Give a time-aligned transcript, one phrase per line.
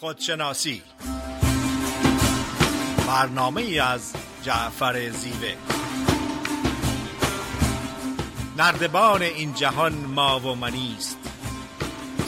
[0.00, 0.82] خودشناسی.
[3.06, 5.54] برنامه از جعفر زیوه.
[8.56, 11.18] نردبان این جهان ما و منیست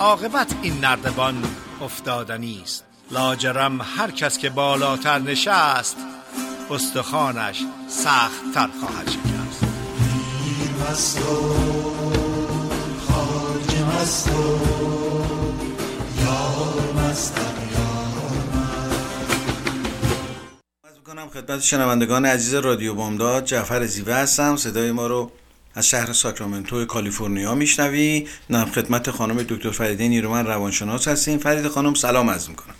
[0.00, 1.44] عاقبت این نردبان
[1.80, 2.84] افتادنی است.
[3.10, 5.96] لاجرم هر کس که بالاتر نشست
[6.70, 9.64] استخوانش سخت تر خواهد شکست.
[10.80, 10.94] و
[13.12, 13.70] خارج
[21.34, 24.56] خدمت شنوندگان عزیز رادیو بامداد جعفر زیوه هستم.
[24.56, 25.30] صدای ما رو
[25.74, 28.28] از شهر ساکرامنتو کالیفرنیا میشنوی.
[28.50, 31.38] نام خدمت خانم دکتر فریده نیرومن روانشناس هستیم.
[31.38, 32.74] فرید خانم سلام عرض می‌کنم.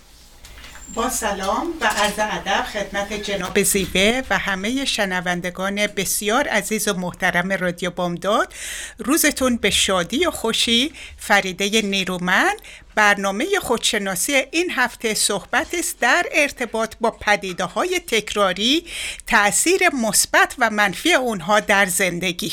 [0.95, 7.53] با سلام و عرض ادب خدمت جناب زیوه و همه شنوندگان بسیار عزیز و محترم
[7.53, 8.53] رادیو بامداد.
[8.99, 12.53] روزتون به شادی و خوشی فریده نیرومن
[13.01, 18.87] برنامه خودشناسی این هفته صحبت است در ارتباط با پدیده های تکراری
[19.27, 22.53] تاثیر مثبت و منفی اونها در زندگی.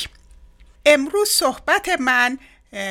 [0.85, 2.39] امروز صحبت من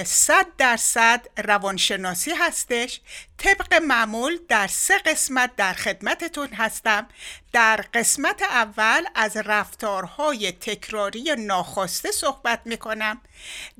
[0.05, 3.01] صد درصد روانشناسی هستش.
[3.39, 7.09] طبق معمول در سه قسمت در خدمتتون هستم.
[7.53, 13.21] در قسمت اول از رفتارهای تکراری ناخواسته صحبت می‌کنم.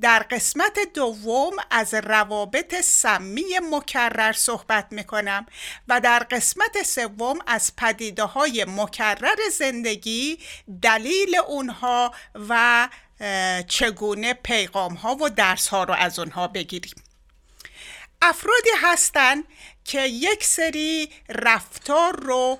[0.01, 5.45] در قسمت دوم از روابط سمی مکرر صحبت می‌کنم
[5.87, 10.39] و در قسمت سوم از پدیده های مکرر زندگی
[10.81, 12.13] دلیل اونها
[12.49, 12.87] و
[13.67, 17.03] چگونه پیغام ها و درس ها رو از اونها بگیریم.
[18.21, 19.43] افرادی هستن
[19.85, 22.59] که یک سری رفتار رو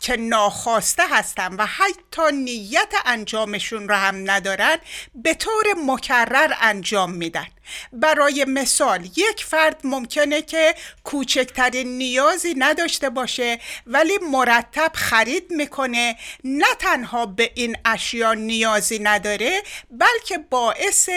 [0.00, 4.76] که ناخواسته هستن و حتی نیت انجامشون رو هم ندارن
[5.14, 7.46] به طور مکرر انجام میدن.
[7.92, 10.74] برای مثال یک فرد ممکنه که
[11.04, 16.16] کوچکترین نیازی نداشته باشه ولی مرتب خرید می‌کنه.
[16.44, 21.08] نه تنها به این اشیا نیازی نداره بلکه باعث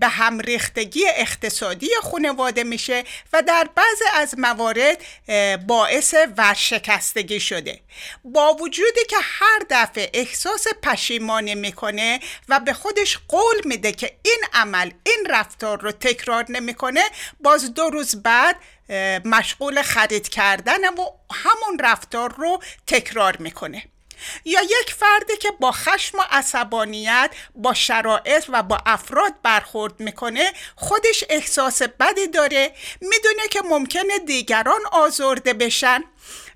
[0.00, 5.04] به هم ریختگی اقتصادی خانواده میشه و در بعض از موارد
[5.66, 7.80] باعث ورشکستگی شده.
[8.24, 14.44] با وجودی که هر دفعه احساس پشیمانی می‌کنه و به خودش قول میده که این
[14.52, 17.04] عمل این رفتار رو تکرار نمی‌کنه.
[17.40, 18.56] باز دو روز بعد
[19.24, 23.82] مشغول خرید کردن و همون رفتار رو تکرار می‌کنه.
[24.44, 30.52] یا یک فردی که با خشم و عصبانیت با شرایط و با افراد برخورد می‌کنه
[30.76, 36.04] خودش احساس بدی داره می‌دونه که ممکنه دیگران آزرده بشن.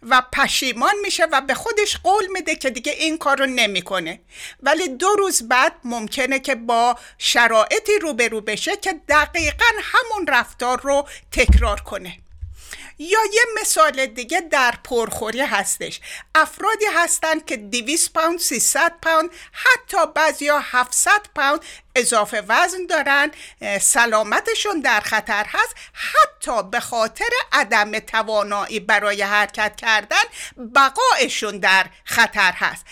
[0.02, 4.20] و پشیمان میشه و به خودش قول میده که دیگه این کار رو نمی‌کنه.
[4.62, 11.08] ولی دو روز بعد ممکنه که با شرایطی روبرو بشه که دقیقا همون رفتار رو
[11.32, 12.18] تکرار کنه.
[12.98, 16.00] یا یه مثال دیگه در پرخوری هستش.
[16.34, 21.60] افرادی هستند که 200 پوند 300 پوند حتی بعضی ها 700 پوند
[21.98, 23.30] اضافه وزن دارن
[23.80, 25.74] سلامتشون در خطر هست.
[25.92, 30.24] حتی به خاطر عدم توانایی برای حرکت کردن
[30.74, 32.84] بقایشون در خطر هست.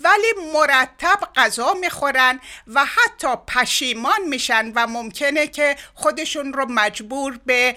[0.00, 7.76] ولی مرتب غذا می‌خورن و حتی پشیمان میشن و ممکنه که خودشون رو مجبور به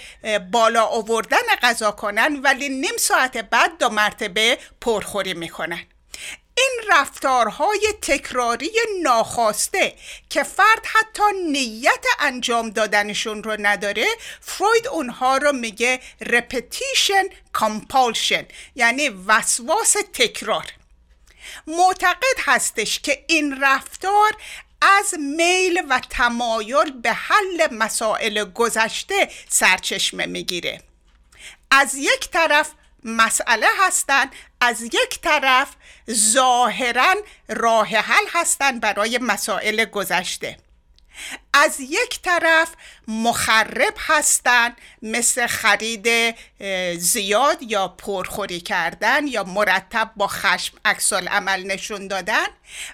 [0.51, 5.85] بالا آوردن غذا کنن ولی نیم ساعت بعد دو مرتبه پرخوری می‌کنن.
[6.57, 8.71] این رفتارهای تکراری
[9.01, 9.95] ناخواسته
[10.29, 14.05] که فرد حتی نیت انجام دادنشون رو نداره
[14.41, 18.43] فروید اونها رو میگه repetition compulsion
[18.75, 20.65] یعنی وسواس تکرار.
[21.67, 24.31] معتقد هستش که این رفتار
[24.81, 30.81] از میل و تمایل به حل مسائل گذشته سرچشمه می‌گیره.
[31.71, 32.71] از یک طرف
[33.03, 34.31] مسئله هستند
[34.63, 35.67] از یک طرف
[36.11, 37.15] ظاهرا
[37.47, 40.57] راه حل هستند برای مسائل گذشته.
[41.53, 42.69] از یک طرف
[43.07, 46.35] مخرب هستند مثل خرید
[46.97, 52.47] زیاد یا پرخوری کردن یا مرتب با خشم عکس عمل نشون دادن.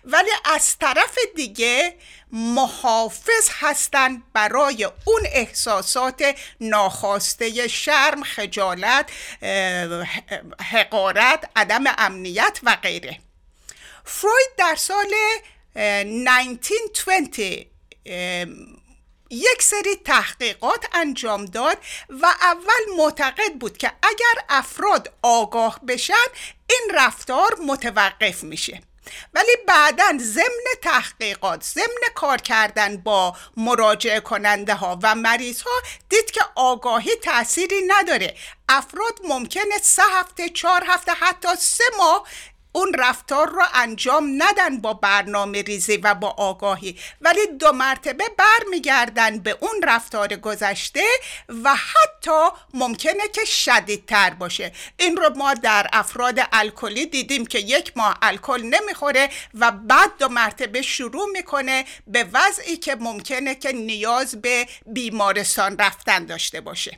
[0.03, 1.95] ولی از طرف دیگه
[2.31, 9.11] محافظ هستند برای اون احساسات ناخواسته شرم خجالت
[10.71, 13.19] حقارت عدم امنیت و غیره.
[14.05, 15.13] فروید در سال
[15.75, 17.39] 1920
[19.31, 21.77] یک سری تحقیقات انجام داد
[22.09, 26.13] و اول معتقد بود که اگر افراد آگاه بشن
[26.69, 28.81] این رفتار متوقف میشه.
[29.33, 36.31] ولی بعدا ضمن تحقیقات ضمن کار کردن با مراجعه کننده ها و مریض ها دید
[36.31, 38.35] که آگاهی تأثیری نداره.
[38.69, 42.27] افراد ممکنه سه هفته چهار هفته حتی سه ماه
[42.71, 46.99] اون رفتار رو انجام ندن با برنامه ریزی و با آگاهی.
[47.21, 51.03] ولی دو مرتبه برمیگردن به اون رفتار گذشته
[51.63, 54.71] و حتی ممکنه که شدیدتر باشه.
[54.97, 60.27] این رو ما در افراد الکلی دیدیم که یک ماه الکل نمی‌خوره و بعد دو
[60.29, 66.97] مرتبه شروع می‌کنه به وضعی که ممکنه که نیاز به بیمارستان رفتن داشته باشه.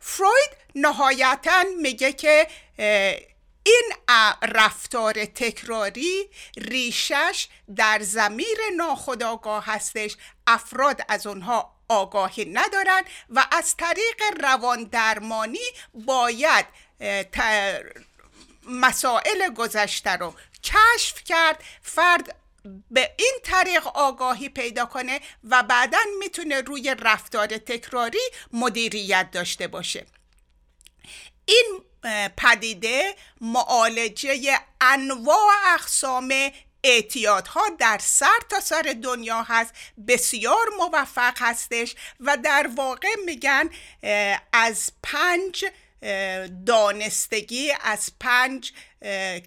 [0.00, 2.46] فروید نهایتا میگه که
[3.62, 3.92] این
[4.42, 10.16] رفتار تکراری ریشش در زمیر ناخودآگاه هستش.
[10.46, 15.58] افراد از اونها آگاهی ندارن و از طریق روان درمانی
[15.94, 16.66] باید
[18.68, 20.34] مسائل گذشته رو
[20.64, 21.64] کشف کرد.
[21.82, 22.36] فرد
[22.90, 30.06] به این طریق آگاهی پیدا کنه و بعدا می‌تونه روی رفتار تکراری مدیریت داشته باشه.
[31.44, 31.80] این
[32.36, 36.34] پدیده معالجه انواع اقسام
[36.84, 39.74] اعتیادها در سر تا سر دنیا هست.
[40.08, 43.70] بسیار موفق هستش و در واقع میگن
[44.52, 45.64] از پنج
[46.66, 48.72] دانستگی از پنج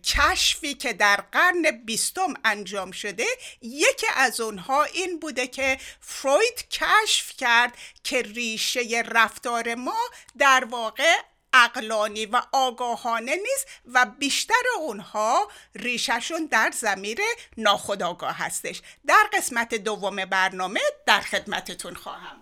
[0.03, 3.25] کشفی که در قرن بیستم انجام شده
[3.61, 9.99] یکی از اونها این بوده که فروید کشف کرد که ریشه رفتار ما
[10.37, 11.15] در واقع
[11.53, 17.19] اقلانی و آگاهانه نیست و بیشتر اونها ریششون در زمیر
[17.57, 18.81] ناخودآگاه هستش.
[19.07, 22.37] در قسمت دوم برنامه در خدمتتون خواهم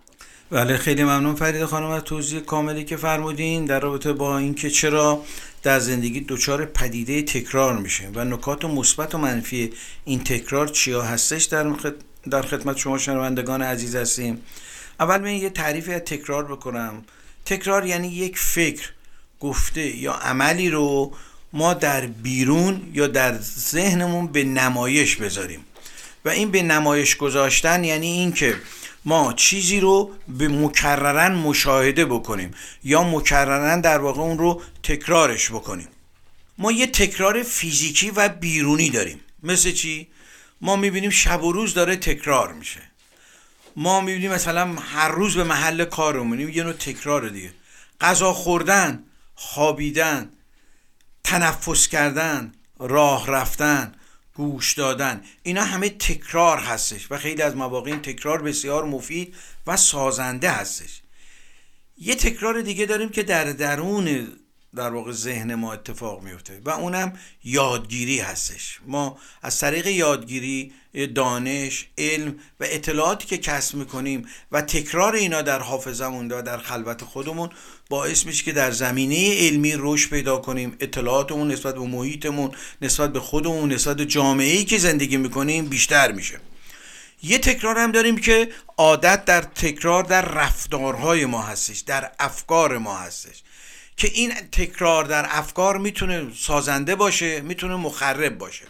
[0.52, 5.24] بله خیلی ممنون فرید خانم از توضیح کاملی که فرمودین در رابطه با اینکه چرا
[5.63, 9.74] در زندگی دچار پدیده تکرار میشه و نکات مثبت و منفی
[10.06, 11.75] این تکرار چیا هستش در
[12.30, 14.44] در خدمت شما شنوندگان عزیز هستیم.
[15.00, 17.04] اول من یه تعریفی از تکرار بکنم.
[17.46, 18.90] تکرار یعنی یک فکر
[19.42, 21.14] گفته یا عملی رو
[21.54, 25.66] ما در بیرون یا در ذهنمون به نمایش بذاریم.
[26.26, 28.56] و این به نمایش گذاشتن یعنی اینکه
[29.06, 32.52] ما چیزی رو به مکررن مشاهده بکنیم
[32.84, 35.88] یا مکررن در واقع اون رو تکرارش بکنیم.
[36.58, 39.20] ما یه تکرار فیزیکی و بیرونی داریم.
[39.44, 40.08] مثل چی؟
[40.62, 42.80] ما می‌بینیم شب و روز داره تکرار میشه.
[43.76, 47.52] ما می‌بینیم مثلا هر روز به محل کارمونیم یه نوع تکرار دیگه.
[48.02, 49.04] غذا خوردن
[49.44, 50.30] خوابیدن
[51.24, 53.92] تنفس کردن راه رفتن
[54.36, 59.36] گوش دادن اینا همه تکرار هستش و خیلی از مواقع این تکرار بسیار مفید
[59.68, 61.02] و سازنده هستش.
[61.98, 64.28] یه تکرار دیگه داریم که در درون
[64.76, 67.14] در واقع ذهن ما اتفاق میفته و اونم
[67.44, 68.80] یادگیری هستش.
[68.86, 70.74] ما از طریق یادگیری
[71.16, 77.04] دانش علم و اطلاعاتی که کسب می‌کنیم و تکرار اینا در حافظمون و در خلوت
[77.04, 77.50] خودمون
[77.92, 82.52] باعث میشه که در زمینه علمی رشد پیدا کنیم اطلاعاتمون نسبت به محیطمون
[82.82, 86.40] نسبت به خودمون نسبت به جامعه ای که زندگی می‌کنیم بیشتر میشه.
[87.24, 92.98] یه تکرار هم داریم که عادت در تکرار در رفتارهای ما هستش در افکار ما
[92.98, 93.44] هستش.
[93.98, 98.66] که این تکرار در افکار می‌تونه سازنده باشه می‌تونه مخرب باشه.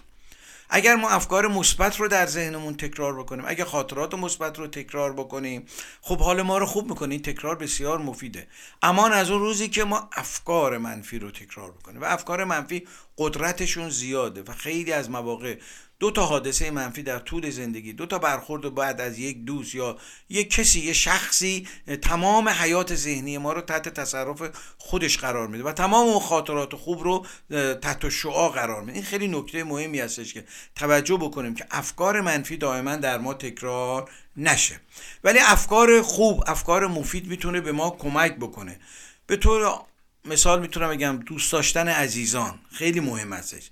[0.73, 5.65] اگر ما افکار مثبت رو در ذهنمون تکرار بکنیم اگر خاطرات مثبت رو تکرار بکنیم
[6.01, 7.13] خب حال ما رو خوب می‌کنه.
[7.13, 8.47] این تکرار بسیار مفیده.
[8.81, 12.01] اما از اون روزی که ما افکار منفی رو تکرار بکنیم.
[12.01, 15.57] و افکار منفی قدرتشون زیاده و خیلی از مواقع
[16.01, 19.97] دو تا حادثه منفی در طول زندگی دو تا برخورد بعد از یک دوست یا
[20.29, 21.67] یک کسی یه شخصی
[22.01, 24.41] تمام حیات ذهنی ما رو تحت تصرف
[24.77, 27.25] خودش قرار میده و تمام اون خاطرات خوب رو
[27.75, 28.93] تحت شعا قرار میده.
[28.93, 34.11] این خیلی نکته مهمی هستش که توجه بکنیم که افکار منفی دائما در ما تکرار
[34.37, 34.79] نشه.
[35.23, 38.79] ولی افکار خوب افکار مفید می‌تونه به ما کمک بکنه.
[39.27, 39.79] به طور
[40.25, 43.69] مثال می‌تونم بگم دوست داشتن عزیزان خیلی مهم هستش.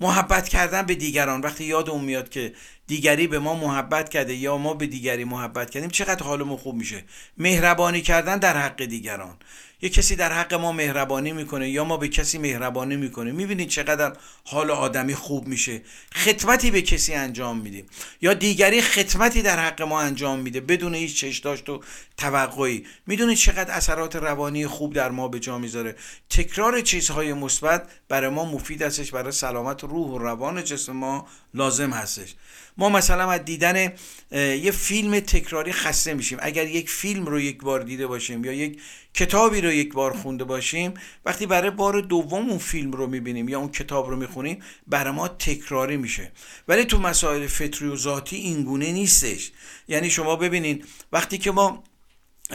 [0.00, 1.40] محبت کردن به دیگران.
[1.40, 2.54] وقتی یاد اون میاد که
[2.86, 7.04] دیگری به ما محبت کرده یا ما به دیگری محبت کردیم چقدر حالمون خوب میشه.
[7.36, 9.36] مهربانی کردن در حق دیگران.
[9.82, 14.12] یه کسی در حق ما مهربانی می‌کنه یا ما به کسی مهربانی می‌کنه می‌بینید چقدر
[14.44, 15.82] حال آدمی خوب میشه.
[16.14, 17.86] خدمتی به کسی انجام میدیم.
[18.20, 21.80] یا دیگری خدمتی در حق ما انجام میده بدون هیچ چش داشت و
[22.16, 22.86] توقعی.
[23.06, 25.96] می‌دونید چقدر اثرات روانی خوب در ما به جا می‌ذاره.
[26.30, 31.90] تکرار چیزهای مثبت برای ما مفید هستش برای سلامت روح و روان جسم ما لازم
[31.90, 32.34] هستش.
[32.78, 33.92] ما مثلا از دیدن
[34.32, 36.38] یه فیلم تکراری خسته میشیم.
[36.40, 38.80] اگر یک فیلم رو یک بار دیده باشیم یا یک
[39.14, 40.94] کتابی رو یک بار خونده باشیم
[41.24, 45.28] وقتی برای بار دوم اون فیلم رو می‌بینیم یا اون کتاب رو می‌خونیم برای ما
[45.28, 46.32] تکراری میشه.
[46.68, 49.50] ولی تو مسائل فطری و ذاتی اینگونه نیستش.
[49.88, 51.84] یعنی شما ببینین وقتی که ما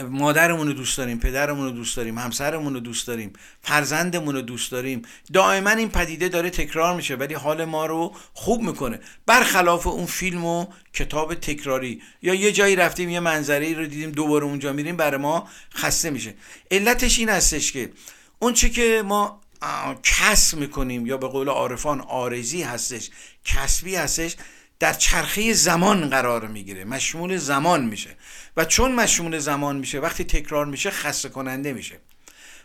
[0.02, 3.32] مادرمون رو دوست داریم پدرمون رو دوست داریم همسرمون رو دوست داریم
[3.62, 5.02] فرزندمون رو دوست داریم.
[5.32, 9.00] دائما این پدیده داره تکرار میشه ولی حال ما رو خوب می‌کنه.
[9.26, 14.44] برخلاف اون فیلم و کتاب تکراری یا یه جایی رفتیم یه منظره رو دیدیم دوباره
[14.44, 16.34] اونجا میریم برای ما خسته میشه.
[16.70, 17.92] علتش این هستش که
[18.38, 19.40] اون چی که ما
[20.02, 23.10] کسب می‌کنیم یا به قول عارفان آرزی هستش
[23.44, 24.36] کسبی هستش
[24.78, 26.84] در چرخه زمان قرار می‌گیره.
[26.84, 28.16] مشمول زمان میشه.
[28.56, 31.98] و چون مشمول زمان میشه وقتی تکرار میشه خسته کننده میشه.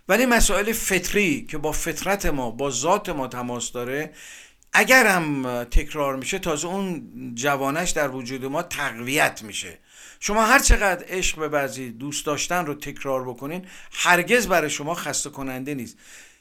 [0.09, 4.13] ولی مسائل فطری که با فطرت ما با ذات ما تماس داره
[4.73, 9.77] اگر هم تکرار میشه تازه اون جوانش در وجود ما تقویت میشه.
[10.19, 15.73] شما هر چقدر عشق ببرزید دوست داشتن رو تکرار بکنین هرگز برای شما خسته کننده
[15.73, 15.97] نیست.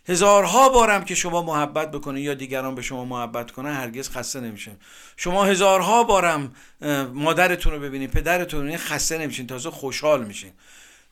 [0.09, 4.77] هزارها بارم که شما محبت بکنید یا دیگران به شما محبت کنن هرگز خسته نمیشین.
[5.17, 6.53] شما هزارها بارم
[7.15, 10.53] مادرتون رو ببینید پدرتون رو خسته نمیشین تازه خوشحال میشین.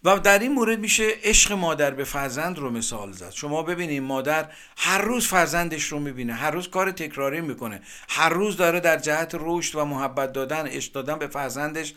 [0.05, 3.31] و در این مورد میشه عشق مادر به فرزند رو مثال زد.
[3.31, 8.57] شما ببینید مادر هر روز فرزندش رو می‌بینه هر روز کار تکراری می‌کنه هر روز
[8.57, 11.95] داره در جهت رشد و محبت دادن عشق دادن به فرزندش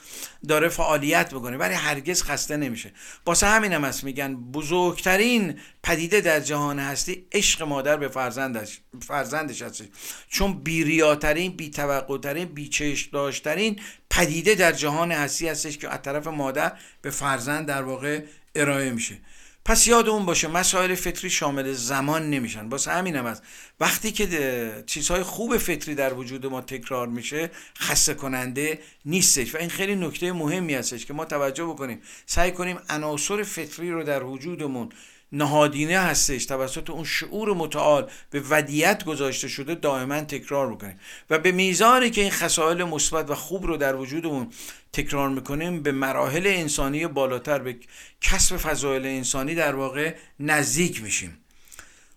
[0.48, 2.92] داره فعالیت بکنه ولی هرگز خسته نمیشه.
[3.26, 9.62] واسه همین هم هست میگن بزرگترین پدیده در جهان هستی عشق مادر به فرزندش فرزندش
[9.62, 9.84] هست
[10.30, 13.80] چون بیریاترین بیتوقعترین بیچشم داشترین
[14.10, 18.22] پدیده در جهان هستی هستش که از طرف مادر به فرزند در واقع
[18.56, 19.18] ارائه میشه.
[19.66, 22.70] پس یاد اون باشه مسائل فطری شامل زمان نمیشن.
[22.70, 23.44] واسه همین هم هست.
[23.80, 29.56] وقتی که چیزهای خوب فطری در وجود ما تکرار میشه خسته کننده نیستش.
[29.56, 32.02] و این خیلی نکته مهمی هستش که ما توجه بکنیم.
[32.26, 34.90] سعی کنیم عناصر فطری رو در وجودمون
[35.32, 41.00] نهادینه هستش توسط اون شعور متعال به ودیت گذاشته شده دائما تکرار بکنیم.
[41.30, 44.48] و به میزانی که این خصائل مثبت و خوب رو در وجودمون
[44.94, 47.78] تکرار می‌کنیم به مراحل انسانی بالاتر به
[48.22, 51.38] کسب فضایل انسانی در واقع نزدیک میشیم.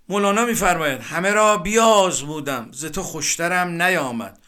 [0.09, 4.39] مولانا میفرماید همه را بیازمودم ز تو خوشترم نیامد.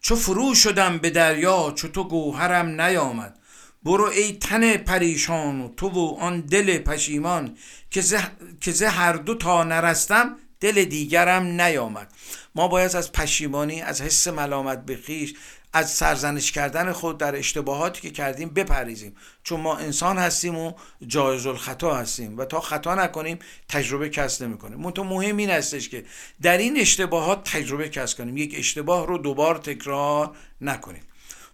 [0.00, 3.38] چو فرو شدم به دریا چو تو گوهرم نیامد.
[3.82, 7.56] برو ای تن پریشان و تو و آن دل پشیمان
[8.60, 12.12] که زه هر دو تا نرستم دل دیگرم نیامد.
[12.54, 15.34] ما باید از پشیمانی از حس ملامت به خیش
[15.72, 20.72] از سرزنش کردن خود در اشتباهاتی که کردیم بپریزیم چون ما انسان هستیم و
[21.06, 24.78] جایز الخطا هستیم و تا خطا نکنیم تجربه کسب نمی‌کنیم.
[24.78, 26.04] منتها مهم این هستش که
[26.42, 28.36] در این اشتباهات تجربه کسب کنیم.
[28.36, 31.02] یک اشتباه رو دوبار تکرار نکنیم.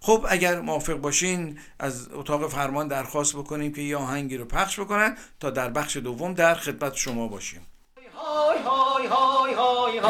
[0.01, 5.17] خب اگر موافق باشین از اتاق فرمان درخواست بکنیم که یه آهنگی رو پخش بکنن
[5.41, 7.67] تا در بخش دوم در خدمت شما باشیم
[8.15, 10.01] های های های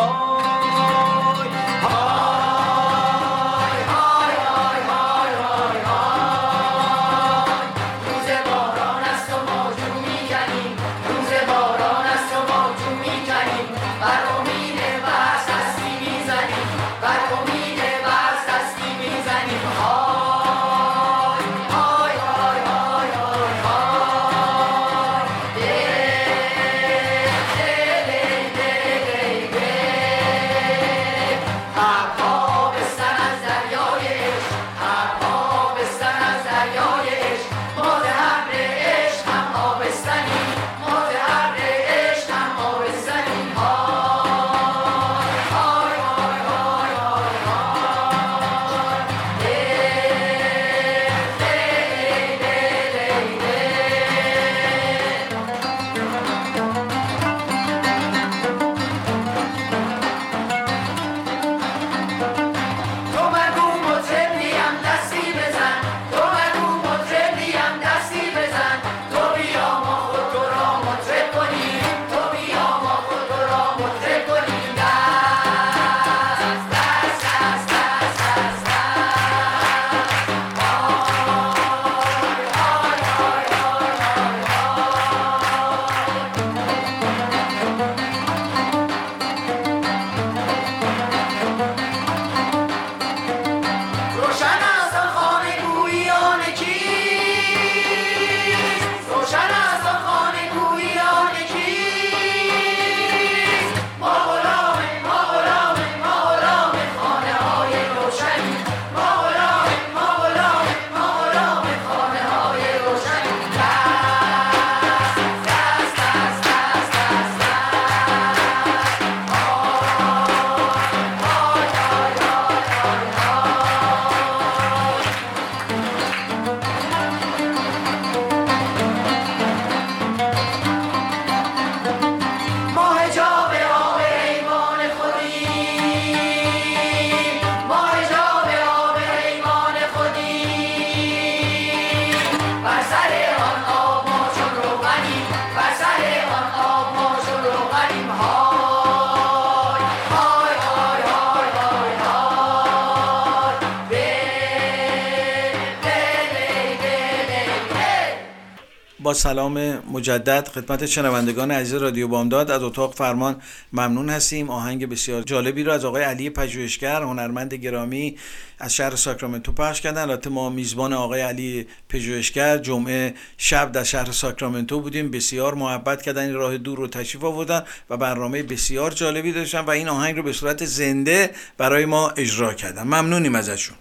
[159.14, 162.50] سلام مجدد خدمت شنوندگان عزیز رادیو بامداد.
[162.50, 164.50] از اتاق فرمان ممنون هستیم.
[164.50, 168.16] آهنگ بسیار جالبی رو از آقای علی پژوهشگر هنرمند گرامی
[168.58, 170.02] از شهر ساکرامنتو پخش کردن.
[170.02, 175.10] البته ما میزبان آقای علی پژوهشگر جمعه شب در شهر ساکرامنتو بودیم.
[175.10, 179.70] بسیار محبت کردن این راه دور رو تشریف آوردن و برنامه بسیار جالبی داشتن و
[179.70, 182.82] این آهنگ رو به صورت زنده برای ما اجرا کردن.
[182.82, 183.76] ممنونیم ازشون.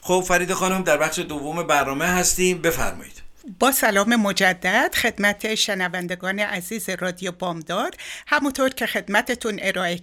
[0.00, 2.58] خب فرید خانم در بخش دوم برنامه هستیم.
[2.58, 3.27] بفرمایید.
[3.58, 9.98] با سلام مجدد خدمت شنوندگان عزیز رادیو بامداد همونطور که خدمتتون ارائه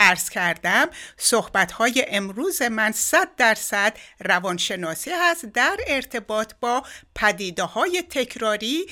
[0.00, 6.82] ارز کردم صحبت های امروز من صد درصد روانشناسی هست در ارتباط با
[7.14, 8.86] پدیده های تکراری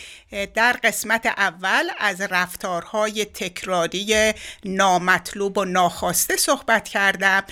[0.54, 4.32] در قسمت اول از رفتارهای تکراری
[4.64, 7.44] نامطلوب و ناخواسته صحبت کردم.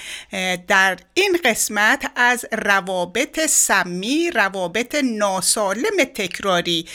[0.69, 6.89] در این قسمت از روابط سمی روابط ناسالم تکراری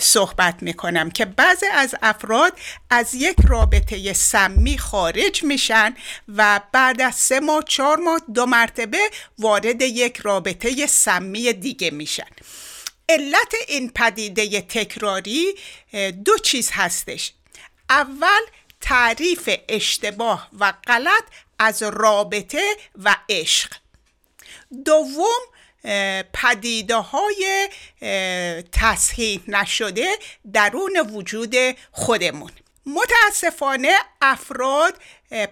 [0.00, 2.58] صحبت می‌کنم که بعضی از افراد
[2.90, 5.85] از یک رابطه سمی خارج میشن.
[6.28, 12.30] و بعد از سه ماه چهار ماه دو مرتبه وارد یک رابطه سمی دیگه میشن.
[13.08, 15.54] علت این پدیده تکراری
[16.24, 17.32] دو چیز هستش.
[17.90, 18.40] اول
[18.80, 21.24] تعریف اشتباه و غلط
[21.58, 23.72] از رابطه و عشق.
[24.84, 25.40] دوم
[26.32, 27.68] پدیده های
[28.72, 30.16] تصحیح نشده
[30.52, 31.54] درون وجود
[31.92, 32.50] خودمون.
[32.86, 34.94] متاسفانه افراد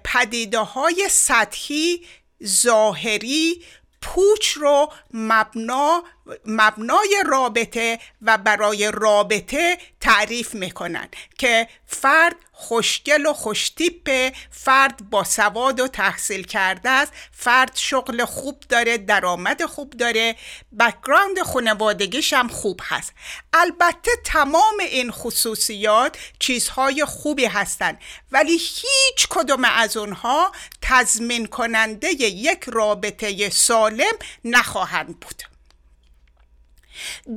[0.05, 2.07] پدیده های سطحی
[2.45, 3.63] ظاهری
[4.03, 6.05] پوچ رو مبنا
[6.47, 11.09] مبنای رابطه و برای رابطه تعریف می‌کنن
[11.39, 18.61] که فرد خوشگل و خوشتیپه فرد با سواد و تحصیل کرده است فرد شغل خوب
[18.69, 20.37] داره درآمد خوب داره
[20.81, 23.13] بکگراند خانوادگیش هم خوب هست.
[23.53, 27.99] البته تمام این خصوصیات چیزهای خوبی هستند
[28.33, 35.54] ولی هیچ کدوم از اونها تضمین کننده یک رابطه سالم نخواهند بود.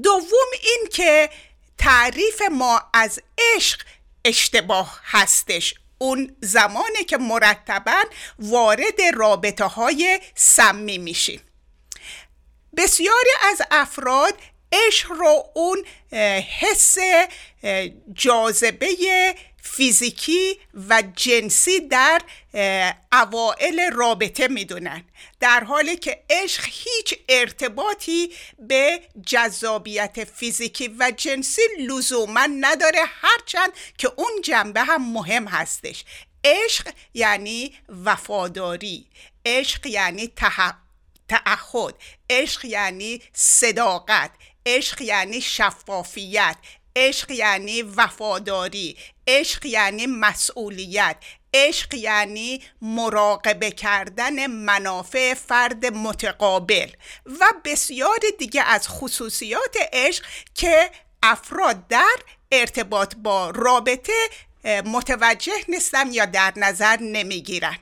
[0.04, 1.30] دوم این که
[1.78, 3.20] تعریف ما از
[3.56, 3.82] عشق
[4.26, 5.74] اشتباه هستش.
[5.98, 8.04] اون زمانی که مرتبا
[8.40, 11.42] وارد رابطه های سمی میشیم.
[12.78, 14.34] بسیاری از افراد
[14.72, 15.86] عشق رو اون
[16.60, 16.98] حس
[18.14, 18.88] جاذبه
[19.72, 22.22] فیزیکی و جنسی در
[23.14, 25.04] اوائل رابطه می‌دونن.
[25.40, 34.12] در حالی که عشق هیچ ارتباطی به جذابیت فیزیکی و جنسی لزوما نداره هرچند که
[34.16, 36.06] اون جنبه هم مهم هستش.
[36.44, 37.74] عشق یعنی
[38.06, 39.08] وفاداری.
[39.46, 40.28] عشق یعنی
[41.28, 41.96] تعهد
[42.30, 44.32] عشق یعنی صداقت.
[44.66, 46.58] عشق یعنی شفافیت.
[46.98, 51.18] عشق یعنی وفاداری عشق یعنی مسئولیت
[51.54, 56.90] عشق یعنی مراقبه کردن منافع فرد متقابل
[57.40, 60.92] و بسیار دیگه از خصوصیات عشق که
[61.24, 62.16] افراد در
[62.52, 64.30] ارتباط با رابطه
[64.86, 67.78] متوجه نیستن یا در نظر نمی‌گیرن.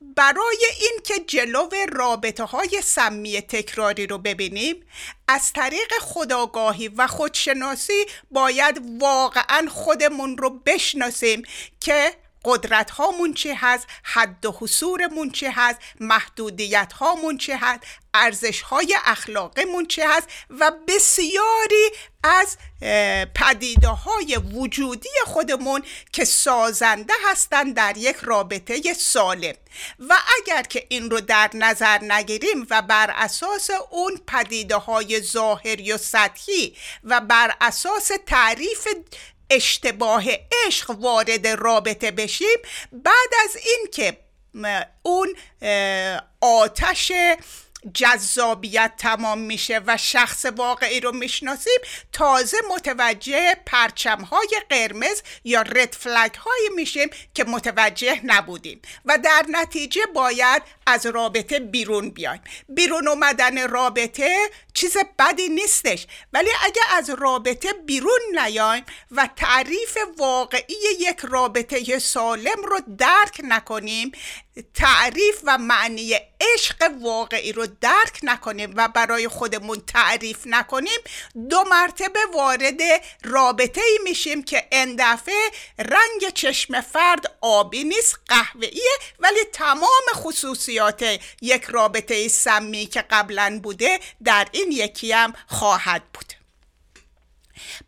[0.00, 4.86] برای اینکه جلو رابطه های سمی تکراری رو ببینیم
[5.28, 11.42] از طریق خداگاهی و خودشناسی باید واقعا خودمون رو بشناسیم
[11.80, 17.80] که قدرت هامون چه هست حد و حصورمون چه هست محدودیت هامون چه هست
[18.14, 21.90] ارزش های اخلاقمون چه هست و بسیاری
[22.24, 22.56] از
[23.34, 29.54] پدیده های وجودی خودمون که سازنده هستند در یک رابطه سالم.
[30.08, 35.92] و اگر که این رو در نظر نگیریم و بر اساس اون پدیده های ظاهری
[35.92, 38.88] و سطحی و بر اساس تعریف
[39.50, 40.24] اشتباه
[40.66, 42.58] عشق وارد رابطه بشیم
[42.92, 44.16] بعد از این که
[45.02, 45.34] اون
[46.40, 47.12] آتش
[47.94, 51.80] جذابیت تمام میشه و شخص واقعی رو می‌شناسیم.
[52.12, 59.46] تازه متوجه پرچم های قرمز یا رد فلگ هایی میشیم که متوجه نبودیم و در
[59.48, 62.40] نتیجه باید از رابطه بیرون بیایم.
[62.68, 70.76] بیرون اومدن رابطه چیز بدی نیستش ولی اگه از رابطه بیرون نیایم و تعریف واقعی
[71.00, 74.12] یک رابطه سالم رو درک نکنیم
[74.74, 80.98] تعریف و معنی عشق واقعی رو درک نکنیم و برای خودمون تعریف نکنیم
[81.50, 82.80] دو مرتبه وارد
[83.24, 91.64] رابطه ای میشیم که اندفعه رنگ چشم فرد آبی نیست قهوه‌ایه ولی تمام خصوصیات یک
[91.64, 96.32] رابطه سمی که قبلا بوده در این یکی هم خواهد بود.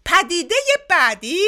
[0.05, 0.55] پدیده
[0.89, 1.41] بعدی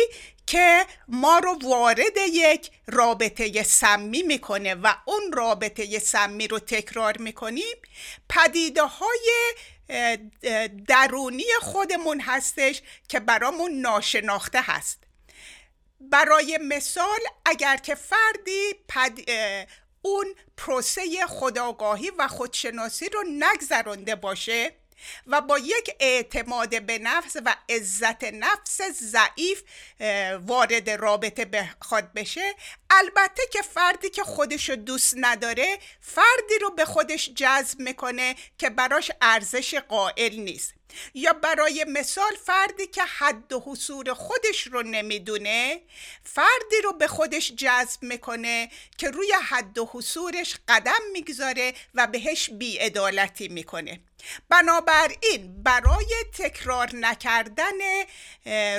[0.55, 7.77] که ما رو وارد یک رابطه سمی می‌کنه و اون رابطه سمی رو تکرار می‌کنیم.
[8.29, 9.31] پدیده های
[10.88, 14.99] درونی خودمون هستش که برامون ناشناخته هست.
[16.01, 19.19] برای مثال اگر که فردی پد...
[20.03, 24.73] اون پروسه خداگاهی و خودشناسی رو نگذرانده باشه
[25.26, 29.62] و با یک اعتماد به نفس و عزت نفس ضعیف
[30.46, 32.54] وارد رابطه بخواد بشه.
[32.90, 38.70] البته که فردی که خودش رو دوست نداره فردی رو به خودش جذب می‌کنه که
[38.70, 40.74] براش ارزش قائل نیست.
[41.14, 45.80] یا برای مثال فردی که حد و حصور خودش رو نمی‌دونه
[46.24, 52.50] فردی رو به خودش جذب می‌کنه که روی حد و حصورش قدم می‌گذاره و بهش
[52.50, 54.00] بیعدالتی می‌کنه.
[54.48, 57.78] بنابراین برای تکرار نکردن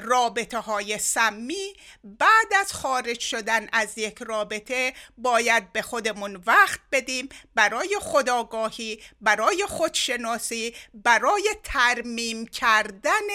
[0.03, 1.73] رابطه های سمی
[2.03, 9.65] بعد از خارج شدن از یک رابطه باید به خودمون وقت بدیم برای خداگاهی برای
[9.67, 11.55] خودشناسی برای
[12.05, 13.27] ترمیم کردن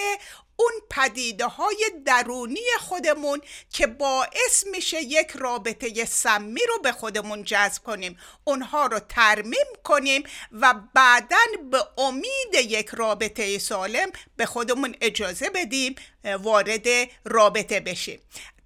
[0.56, 7.82] اون پدیده های درونی خودمون که باعث میشه یک رابطه سمی رو به خودمون جذب
[7.82, 11.36] کنیم اونها رو ترمیم کنیم و بعدا
[11.70, 16.86] به امید یک رابطه سالم به خودمون اجازه بدیم وارد
[17.24, 18.20] رابطه بشیم.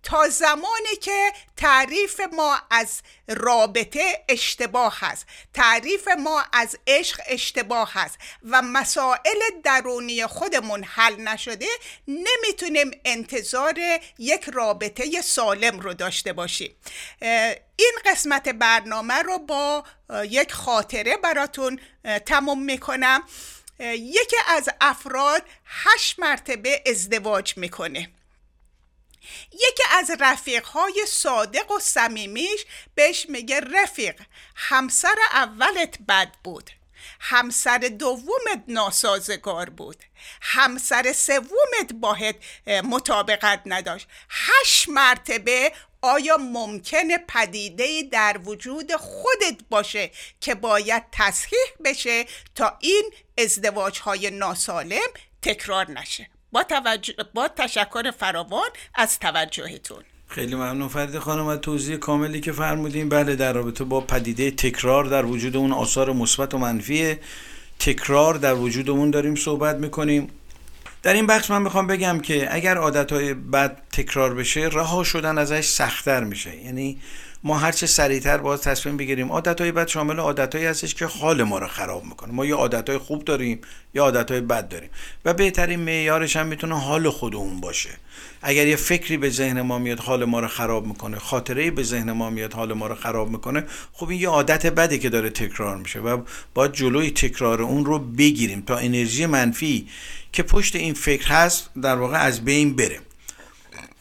[0.05, 8.19] تا زمانی که تعریف ما از رابطه اشتباه هست تعریف ما از عشق اشتباه هست
[8.45, 11.67] و مسائل درونی خودمون حل نشده
[12.09, 13.75] نمی‌تونیم انتظار
[14.19, 16.77] یک رابطه سالم رو داشته باشیم.
[17.77, 19.85] این قسمت برنامه رو با
[20.25, 21.81] یک خاطره براتون
[22.27, 23.23] تموم می‌کنم.
[23.81, 28.11] یکی از افراد هشت مرتبه ازدواج می‌کنه.
[29.53, 34.21] یکی از رفیقهای صادق و صمیمیش بهش میگه رفیق
[34.55, 36.71] همسر اولت بد بود.
[37.21, 39.97] همسر دومت ناسازگار بود.
[40.41, 44.09] همسر سومت باهت مطابقت نداشت.
[44.31, 50.11] هشت مرتبه آیا ممکنه پدیده در وجود خودت باشه
[50.41, 55.09] که باید تصحیح بشه تا این ازدواج های ناسالم
[55.43, 57.15] تکرار نشه؟ با, توجه...
[57.35, 60.03] با تشکر فراوان از توجهتون.
[60.29, 63.09] خیلی ممنون فرید خانم از توضیح کاملی که فرمودین.
[63.09, 67.17] بله در رابطه با پدیده تکرار در وجود اون آثار مثبت و منفی
[67.79, 70.31] تکرار در وجودمون داریم صحبت می‌کنیم.
[71.03, 75.65] در این بخش من می‌خوام بگم که اگر عادتهای بد تکرار بشه رها شدن ازش
[75.65, 76.57] سختتر میشه.
[76.57, 76.99] یعنی
[77.47, 79.33] ما هرچه سریعتر باز تصمیم بگیریم.
[79.33, 82.33] عادتهای بد شامل عادتهایی هستش که حال ما رو خراب می‌کنه.
[82.33, 83.61] ما یه عادتهای خوب داریم
[83.95, 84.91] یا عادتهای بد داریم.
[85.25, 87.91] و بهترین معیارش هم می‌تونه حال خودمون باشه.
[88.43, 92.13] اگر یه فکری به ذهن ما میاد حال ما رو خراب می‌کنه خاطره به ذهن
[92.13, 95.77] ما میاد حال ما رو خراب می‌کنه خب این یه عادت بدی که داره تکرار
[95.77, 96.23] میشه و
[96.55, 99.89] باید جلوی تکرار اون رو بگیریم تا انرژی منفی
[100.33, 103.01] که پشت این فکر هست در واقع از بین بره.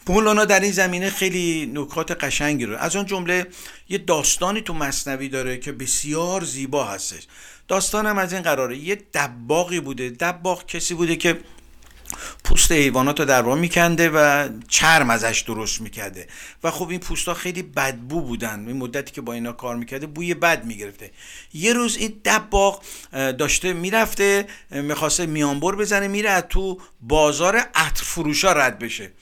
[0.06, 3.46] مولانا در این زمینه خیلی نکات قشنگی رو از آن جمله
[3.88, 7.22] یه داستانی تو مصنوی داره که بسیار زیبا هستش.
[7.68, 8.76] داستانم از این قراره.
[8.76, 10.10] یه دباقی بوده.
[10.10, 11.40] دباغ کسی بوده که
[12.44, 16.26] پوست حیوانات رو در میکنده و چرم ازش درست می‌کرده.
[16.64, 18.64] و خب این پوست ها خیلی بدبو بودن.
[18.66, 21.10] این مدتی که با اینا کار می‌کرده بوی بد می‌گرفته.
[21.54, 28.78] یه روز این دباغ داشته می‌رفته می‌خواسته میانبر بزنه میره تو بازار عطر فروشا رد
[28.78, 29.12] بشه.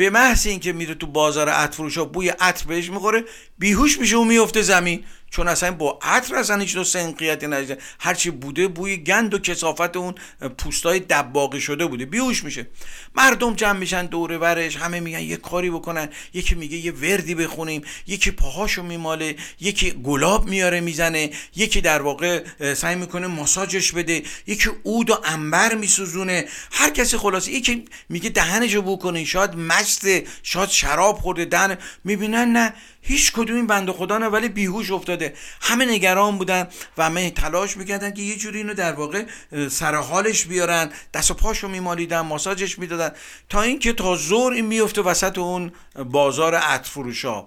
[0.00, 3.24] به محض اینکه میره تو بازار عطر فروشا بوی عطر بهش می‌خوره
[3.58, 5.04] بیهوش میشه و میفته زمین.
[5.30, 9.96] چون اصلا با عطر اصلا هیچ نوع سنقیتی نداشته هرچی بوده بوی گند و کسافت
[9.96, 10.14] اون
[10.58, 12.04] پوستای دباقی شده بوده.
[12.04, 12.66] بیهوش میشه.
[13.14, 16.08] مردم جمع میشن دوره ورش همه میگن یه کاری بکنن.
[16.34, 17.82] یکی میگه یه وردی بخونیم.
[18.06, 19.36] یکی پاهاشو میماله.
[19.60, 21.30] یکی گلاب میاره می‌زنه.
[21.56, 24.22] یکی در واقع سعی می‌کنه ماساجش بده.
[24.46, 26.44] یکی عود و انبر میسوزونه.
[26.72, 29.24] هر کسی خلاصه یکی میگه دهنشو بو کنه.
[29.24, 30.06] شاید مست
[30.42, 31.78] شاید شراب خورده دهن.
[32.04, 32.74] می‌بینن نه.
[33.02, 35.34] هیچ کدوم این بنده خدا نه ولی بیهوش افتاده.
[35.60, 39.24] همه نگران بودن و همه تلاش می‌کردن که یه جوری اینو در واقع
[39.68, 40.90] سر حالش بیارن.
[41.14, 43.10] دست و پاشو میمالیدن ماساجش می‌دادن.
[43.48, 47.46] تا اینکه تا زور این میفته وسط اون بازار عطر فروشا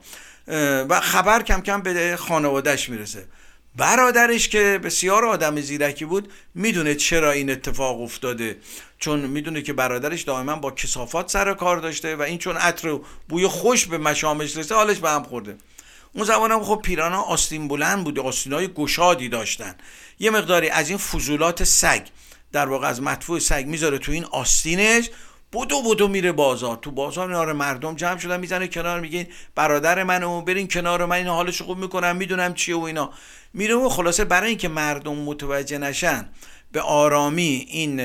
[0.89, 3.25] و خبر کم کم به خانوادهش می‌رسه.
[3.75, 8.57] برادرش که بسیار آدم زیرکی بود می‌دونه چرا این اتفاق افتاده.
[8.99, 13.47] چون می‌دونه که برادرش دائما با کسافات سر کار داشته و این چون عطر بوی
[13.47, 15.57] خوش به مشامش رسه حالش به هم خورده.
[16.13, 19.75] اون زمان هم خب پیرانا آستین بلند بوده های گشادی داشتن.
[20.19, 22.01] یه مقداری از این فضولات سگ
[22.51, 25.09] در واقع از مدفوع سگ می‌ذاره تو این آستینش
[25.51, 26.79] بودو بودو میره بازار.
[26.81, 31.27] تو بازار آره مردم جمع شدن می‌زنه کنار میگه برادر منو برین کنار من این
[31.27, 33.11] حالش خوب می‌کنم می‌دونم چیه و اینا.
[33.53, 36.29] میره و خلاصه برای اینکه مردم متوجه نشن
[36.71, 37.95] به آرامی این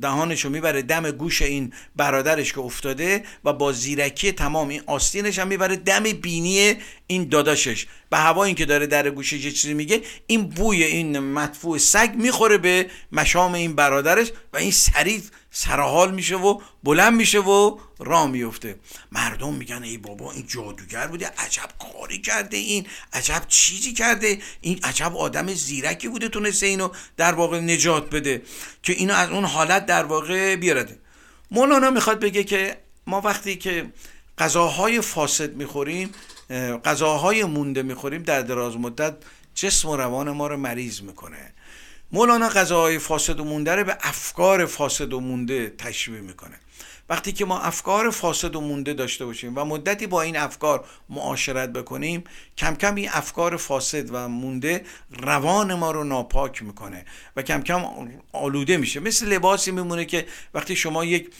[0.00, 5.48] دهانشو می‌بره دم گوش این برادرش که افتاده و با زیرکی تمام این آستینش هم
[5.48, 6.74] می‌بره دم بینی
[7.06, 7.86] این داداشش.
[8.10, 12.10] به هوا این که داره در گوشه یه چیزی میگه این بوی این مدفوع سگ
[12.14, 18.26] می‌خوره به مشام این برادرش و این سریع سرحال میشه و بلند میشه و را
[18.26, 18.76] میفته.
[19.12, 24.38] مردم میگن ای بابا این جادوگر بوده عجب کاری کرده این عجب چیزی کرده.
[24.60, 28.42] این عجب آدم زیرکی بوده تونسته اینو در واقع نجات بده.
[28.82, 30.98] که اینو از اون حالت در واقع بیارده
[31.50, 33.92] مولانا می‌خواد بگه که ما وقتی که
[34.38, 36.10] غذاهای فاسد می‌خوریم
[36.84, 39.16] غذاهای مونده می‌خوریم در دراز مدت
[39.54, 41.54] جسم و روان ما رو مریض می‌کنه.
[42.12, 46.60] مولانا غذاهای فاسد و مونده رو به افکار فاسد و مونده تشبیه می‌کنه.
[47.08, 51.72] وقتی که ما افکار فاسد و مونده داشته باشیم و مدتی با این افکار معاشرت
[51.72, 52.24] بکنیم
[52.58, 57.04] کم کم این افکار فاسد و مونده روان ما رو ناپاک می‌کنه
[57.36, 57.84] و کم کم
[58.32, 59.00] آلوده میشه.
[59.00, 61.30] مثل لباسی میمونه که وقتی شما یک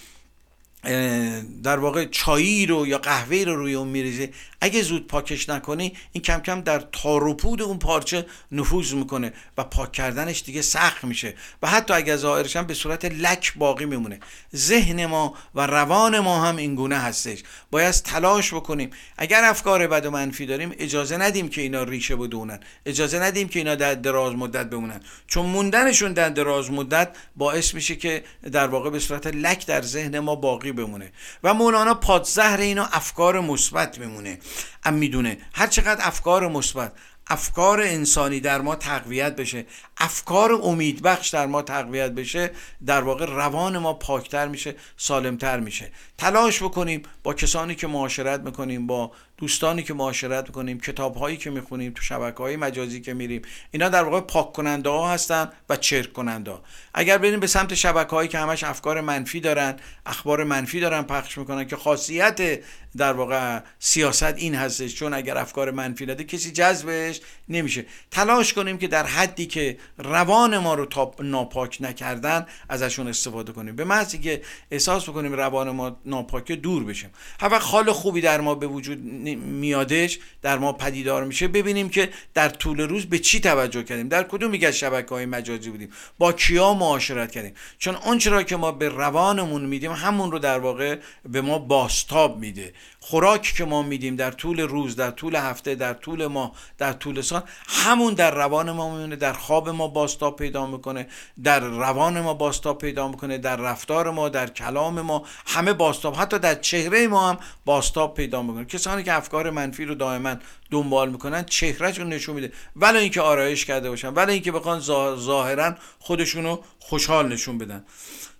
[1.63, 4.31] در واقع چایی رو یا قهوه رو روی اون میریزه
[4.61, 9.93] اگه زود پاکش نکنی این کم کم در تاروپود اون پارچه نفوذ می‌کنه و پاک
[9.93, 14.21] کردنش دیگه سخت میشه و حتی اگه ظاهرش هم به صورت لک باقی میمونه.
[14.57, 17.43] ذهن ما و روان ما هم این گونه هستش.
[17.71, 18.91] باید تلاش بکنیم.
[19.19, 22.61] اگر افکار بد و منفی داریم اجازه ندیم که اینا ریشه بدونن.
[22.87, 25.01] اجازه ندیم که اینا در دراز مدت بمونن.
[25.27, 30.19] چون موندنشون در دراز مدت باعث میشه که در واقع به صورت لک در ذهن
[30.19, 31.13] ما باقی بمونه.
[31.45, 34.39] و مولانا پادزهر اینا افکار مثبت میمونه.
[34.85, 35.39] ام می‌دونه.
[35.55, 36.93] هر چقدر افکار مثبت
[37.31, 42.51] افکار انسانی در ما تقویت بشه افکار امیدبخش در ما تقویت بشه
[42.87, 45.93] در واقع روان ما پاکتر میشه سالمتر میشه.
[46.19, 51.51] تلاش بکنیم با کسانی که معاشرت می‌کنیم با دوستانی که معاشرت می‌کنیم کتاب هایی که
[51.51, 55.77] می‌خونیم تو شبکه های مجازی که میریم اینا در واقع پاک کننده ها هستن و
[55.77, 56.63] چرک کننده ها.
[56.95, 59.77] اگر بریم به سمت شبکه هایی که همش افکار منفی دارن
[60.07, 62.61] اخبار منفی دارن پخش می‌کنن که خاصیت
[62.97, 67.87] در واقع سیاست این هستش چون اگر افکار منفی نده کسی جذبش نمیشه.
[68.11, 73.77] تلاش کنیم که در حدی که روان ما رو تا ناپاک نکردن ازشون استفاده کنیم.
[73.77, 77.11] به محضی که احساس بکنیم روان ما ناپاکه دور بشیم.
[77.41, 78.99] هر خال خوبی در ما به وجود
[79.35, 81.49] میادش در ما پدیدار میشه.
[81.49, 85.71] ببینیم که در طول روز به چی توجه کردیم؟ در کدوم یک شبکه های مجازی
[85.71, 90.39] بودیم؟ با کیا معاشرت کردیم؟ چون آنچه را که ما به روانمون میدیم همون رو
[90.39, 92.73] در واقع به ما باستاب میده.
[93.01, 97.21] خوراکی که ما میدیم در طول روز در طول هفته در طول ماه در طول
[97.21, 101.07] سال همون در روان ما میمونه در خواب ما باستاب پیدا می‌کنه
[101.43, 106.39] در روان ما باستاب پیدا می‌کنه در رفتار ما در کلام ما همه باستاب حتی
[106.39, 108.65] در چهره ما هم باستاب پیدا می‌کنه.
[108.65, 110.35] کسانی که افکار منفی رو دائما
[110.71, 112.53] دنبال می‌کنن چهرهشون نشون میده.
[112.77, 114.81] ولی اینکه آرایش کرده باشن ولی اینکه بخوان
[115.17, 117.85] ظاهرا خودشونو خوشحال نشون بدن.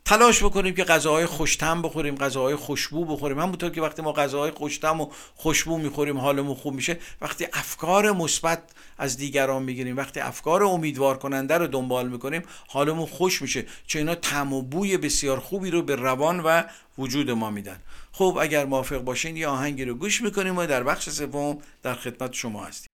[0.05, 3.39] تلاش بکنیم که غذاهای خوشتم بخوریم غذاهای خوشبو بخوریم.
[3.39, 8.63] همونطور که وقتی ما غذاهای خوشتم و خوشبو می‌خوریم حالمون خوب میشه وقتی افکار مثبت
[8.99, 13.67] از دیگران می‌گیریم وقتی افکار امیدوار کننده رو دنبال می‌کنیم حالمون خوش میشه.
[13.87, 16.63] چون اینا طعم و بوی بسیار خوبی رو به روان و
[16.99, 17.81] وجود ما میدن.
[18.13, 22.33] خب اگر موافق باشین یه آهنگی رو گوش می‌کنیم و در بخش سوم در خدمت
[22.33, 22.90] شما هستیم.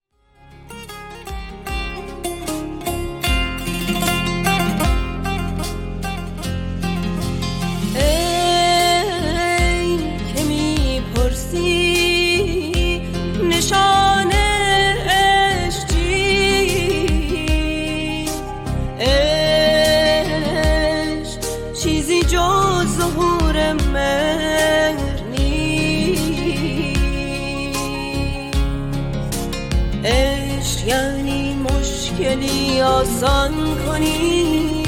[32.82, 33.52] آسان
[33.86, 34.82] کنی.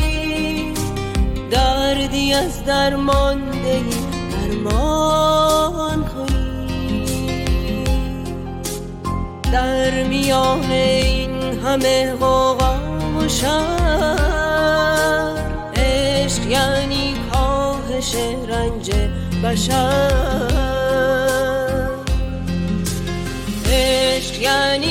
[1.51, 3.83] دردی از درمانده
[4.33, 7.05] درمان کنی.
[9.53, 12.75] در میان این همه غوغا
[13.17, 13.29] و
[15.77, 18.15] عشق یعنی کاهش
[18.49, 18.91] رنج
[19.45, 20.29] بشر.
[23.73, 24.88] عشق یعنی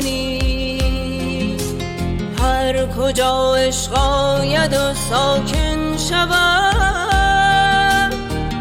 [0.00, 1.58] کنی
[2.42, 6.38] هر کجا عشق آید و ساکن شود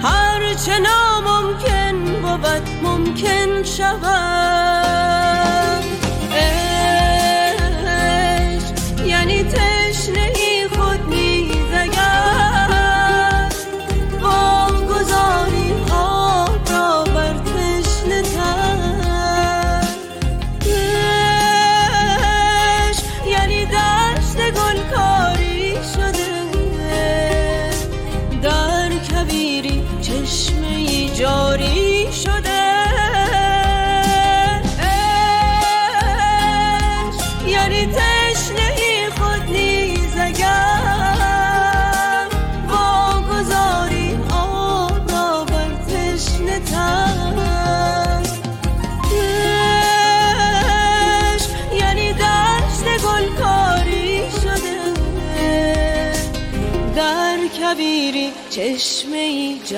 [0.04, 4.98] هر چه ناممکن بود ممکن شود.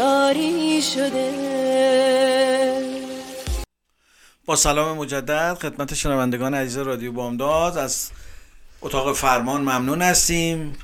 [0.10, 1.32] جاری شده.
[4.45, 7.78] با سلام مجدد خدمت شنوندگان عزیز رادیو بامداد.
[7.78, 8.10] از
[8.82, 10.78] اتاق فرمان ممنون هستیم.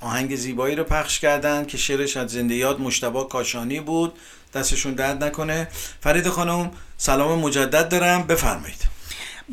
[0.00, 4.12] آهنگ زیبایی رو پخش کردن که شعرش از زنده یاد مشتبا کاشانی بود.
[4.54, 5.68] دستشون درد نکنه.
[6.00, 8.22] فرید خانم سلام مجدد دارم.
[8.22, 8.93] بفرمایید.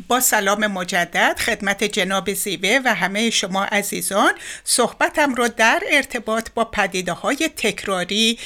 [0.08, 4.34] با سلام مجدد خدمت جناب زیوه و همه شما عزیزان.
[4.64, 8.40] صحبتم رو در ارتباط با پدیده های تکراری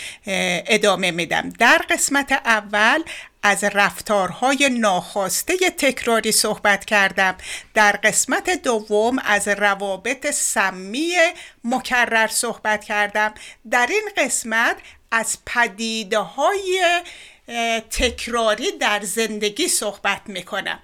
[0.67, 1.49] ادامه میدم.
[1.49, 3.03] در قسمت اول
[3.43, 7.35] از رفتارهای ناخواسته تکراری صحبت کردم.
[7.73, 11.13] در قسمت دوم از روابط سمی
[11.63, 13.33] مکرر صحبت کردم.
[13.71, 14.77] در این قسمت
[15.11, 17.01] از پدیده های
[17.89, 20.79] تکراری در زندگی صحبت می‌کنم.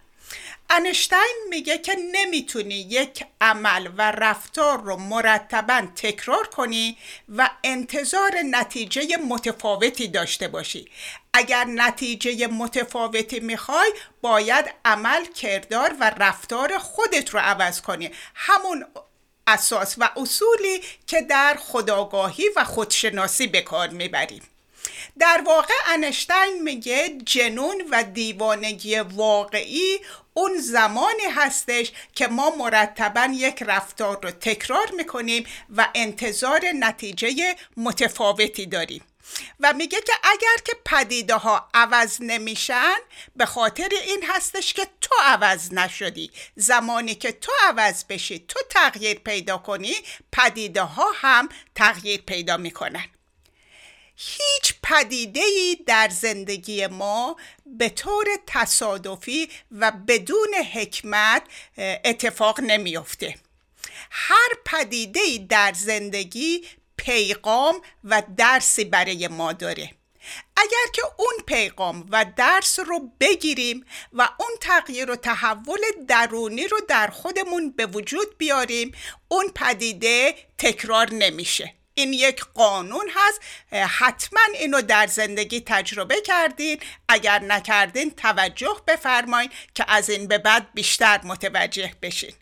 [0.74, 6.98] انشتین میگه که نمی‌تونی یک عمل و رفتار رو مرتبا تکرار کنی
[7.30, 10.88] و انتظار نتیجه متفاوتی داشته باشی.
[11.34, 18.12] اگر نتیجه متفاوتی می‌خوای باید عمل کردار و رفتار خودت رو عوض کنی.
[18.36, 18.86] همون
[19.48, 24.44] اساس و اصولی که در خداگاهی و خودشناسی به کار می‌بریم
[25.20, 30.00] در واقع انشتین میگه جنون و دیوانگی واقعی
[30.34, 38.66] اون زمانی هستش که ما مرتبا یک رفتار رو تکرار می‌کنیم و انتظار نتیجه متفاوتی
[38.66, 39.04] داریم.
[39.60, 42.96] و میگه که اگر که پدیده ها عوض نمیشن
[43.36, 46.32] به خاطر این هستش که تو عوض نشدی.
[46.56, 49.94] زمانی که تو عوض بشی تو تغییر پیدا کنی
[50.32, 53.06] پدیده ها هم تغییر پیدا می‌کنن.
[54.24, 61.44] هیچ پدیده ای در زندگی ما به طور تصادفی و بدون حکمت
[61.78, 63.36] اتفاق نمیافته.
[64.12, 66.66] هر پدیده ای در زندگی
[66.98, 69.92] پیغام و درسی برای ما داره.
[70.58, 76.80] اگر که اون پیغام و درس رو بگیریم و اون تغییر و تحول درونی رو
[76.88, 78.92] در خودمون به وجود بیاریم
[79.28, 81.81] اون پدیده تکرار نمیشه.
[82.02, 83.42] این یک قانون هست.
[83.88, 86.80] حتما اینو در زندگی تجربه کردین.
[87.10, 92.34] اگر نکردین توجه بفرمایید که از این به بعد بیشتر متوجه بشین.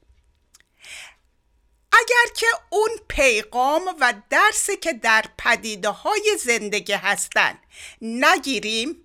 [1.94, 7.58] اگر که اون پیغام و درسی که در پدیده های زندگی هستن
[8.02, 9.04] نگیریم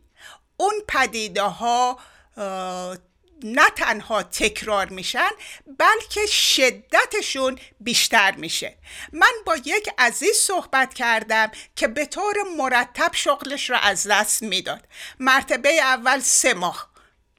[0.56, 1.98] اون پدیده ها
[3.44, 5.30] نه تنها تکرار میشن
[5.78, 8.76] بلکه شدتشون بیشتر میشه.
[9.12, 14.88] من با یک عزیز صحبت کردم که به طور مرتب شغلش را از دست می‌داد.
[15.18, 16.90] مرتبه اول سه ماه.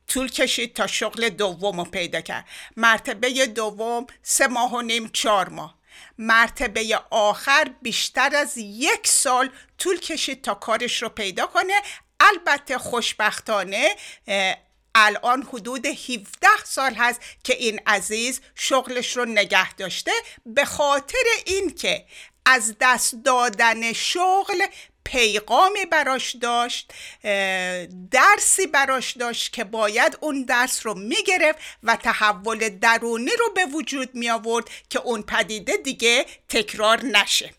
[0.08, 2.45] طول کشید تا شغل دوم رو پیدا کرد.
[2.78, 5.76] مرتبه دوم سه ماه و نیم چهار ماه.
[6.18, 11.82] مرتبه آخر بیشتر از یک سال طول کشید تا کارش رو پیدا کنه.
[12.20, 13.95] البته خوشبختانه
[14.95, 20.11] الان حدود 17 سال هست که این عزیز شغلش رو نگه داشته
[20.45, 22.05] به خاطر اینکه
[22.45, 24.65] از دست دادن شغل
[25.03, 26.93] پیغامی براش داشت
[28.11, 34.15] درسی براش داشت که باید اون درس رو می‌گرفت و تحول درونی رو به وجود
[34.15, 37.53] می آورد که اون پدیده دیگه تکرار نشه.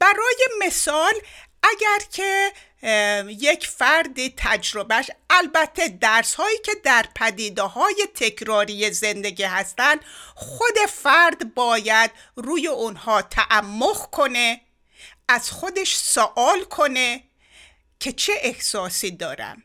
[0.00, 1.14] برای مثال
[1.62, 2.52] اگر که
[3.28, 10.00] یک فردی تجربهش البته درس هایی که در پدیده های تکراری زندگی هستند
[10.34, 14.60] خود فرد باید روی اونها تعمق کنه
[15.28, 17.22] از خودش سوال کنه
[18.00, 19.62] که چه احساسی دارم.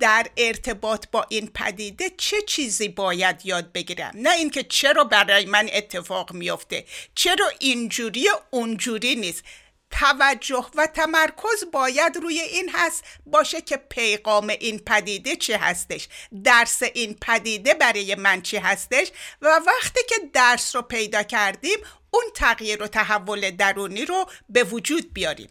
[0.00, 5.68] در ارتباط با این پدیده چه چیزی باید یاد بگیرم؟ نه اینکه چرا برای من
[5.72, 9.44] اتفاق میفته چرا اینجوری اونجوری نیست.
[9.92, 16.08] توجه و تمرکز باید روی این هست باشه که پیغام این پدیده چی هستش
[16.44, 19.10] درس این پدیده برای من چی هستش
[19.42, 21.78] و وقتی که درس رو پیدا کردیم
[22.10, 25.48] اون تغییر و تحول درونی رو به وجود بیاریم.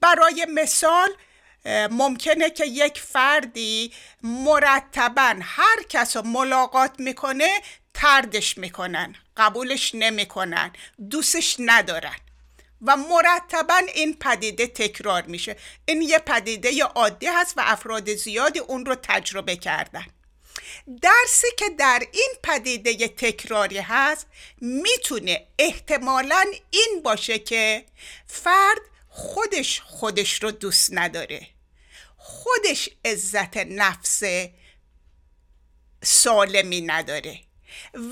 [0.00, 1.08] برای مثال
[1.90, 7.60] ممکنه که یک فردی مرتبا هر کس رو ملاقات می‌کنه
[7.94, 10.72] تردش می‌کنن قبولش نمی‌کنن
[11.10, 12.16] دوستش ندارن.
[12.82, 15.56] و مرتبا این پدیده تکرار میشه.
[15.84, 20.06] این یه پدیده عادی هست و افراد زیادی اون رو تجربه کردن.
[21.02, 24.26] درسی که در این پدیده تکراری هست
[24.60, 27.84] می‌تونه احتمالا این باشه که
[28.26, 31.48] فرد خودش خودش رو دوست نداره.
[32.16, 34.22] خودش عزت نفس
[36.02, 37.40] سالمی نداره.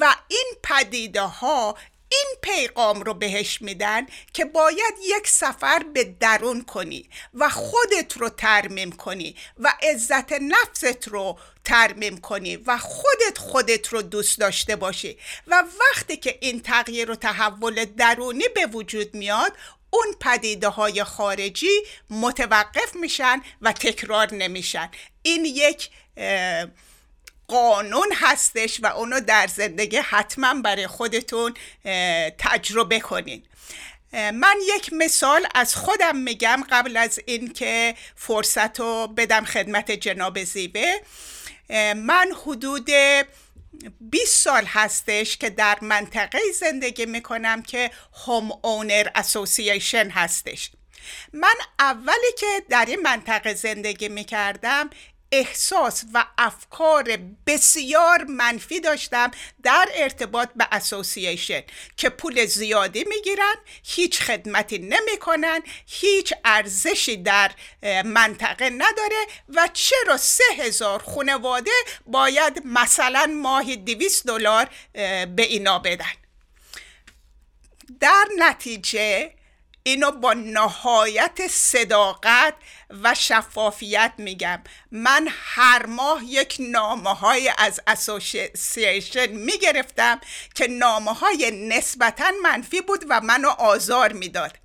[0.01, 1.77] و این پدیده ها
[2.13, 8.29] این پیغام رو بهش میدن که باید یک سفر به درون کنی و خودت رو
[8.29, 15.19] ترمیم کنی و عزت نفست رو ترمیم کنی و خودت خودت رو دوست داشته باشی.
[15.47, 19.53] و وقتی که این تغییر و تحول درونی به وجود میاد
[19.91, 24.91] اون پدیده های خارجی متوقف میشن و تکرار نمیشن.
[25.23, 25.91] این یک
[27.51, 31.55] قانون هستش و اونو در زندگی حتما برای خودتون
[32.39, 33.43] تجربه کنین.
[34.13, 41.01] من یک مثال از خودم میگم قبل از اینکه فرصت رو بدم خدمت جناب زیبه.
[41.97, 42.91] من حدود
[44.01, 47.91] 20 سال هستش که در منطقه زندگی می‌کنم که
[48.27, 50.71] هوم اونر اسوسییشن هستش.
[51.33, 54.91] من اولی که در این منطقه زندگی می‌کردم
[55.33, 59.31] احساس و افکار بسیار منفی داشتم
[59.63, 61.63] در ارتباط به اسوسییشن
[61.97, 63.55] که پول زیادی می‌گیرن
[63.85, 67.51] هیچ خدمتی نمی‌کنن هیچ ارزشی در
[68.05, 71.71] منطقه نداره و چرا سه هزار خانواده
[72.07, 74.69] باید مثلا ماهی دویست دلار
[75.37, 76.13] به اینا بدن؟
[78.01, 79.33] در نتیجه
[79.83, 82.55] اینو با نهایت صداقت
[83.03, 84.63] و شفافیت میگم.
[84.91, 90.21] من هر ماه یک نامه های از اسوسییشن می‌گرفتم
[90.55, 94.57] که نامه های نسبتا منفی بود و منو آزار می‌داد.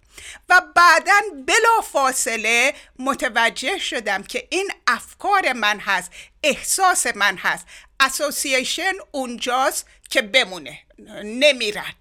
[0.49, 6.11] و بعدا بلا فاصله متوجه شدم که این افکار من هست
[6.43, 7.67] احساس من هست.
[7.99, 10.79] اسوسییشن اونجاست که بمونه
[11.23, 11.93] نمیرن.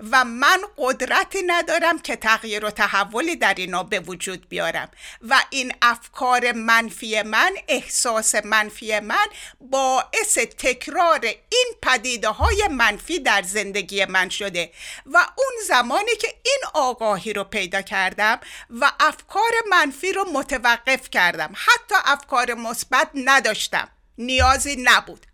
[0.00, 4.88] و من قدرتی ندارم که تغییر و تحولی در اینا به وجود بیارم.
[5.28, 9.26] و این افکار منفی من احساس منفی من
[9.60, 14.72] باعث تکرار این پدیده های منفی در زندگی من شده.
[15.06, 18.40] و اون زمانی که این آگاهی رو پیدا کردم
[18.70, 21.52] و افکار منفی رو متوقف کردم.
[21.54, 23.88] حتی افکار مثبت نداشتم.
[24.18, 25.26] نیازی نبود.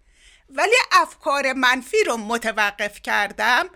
[0.50, 3.70] ولی افکار منفی رو متوقف کردم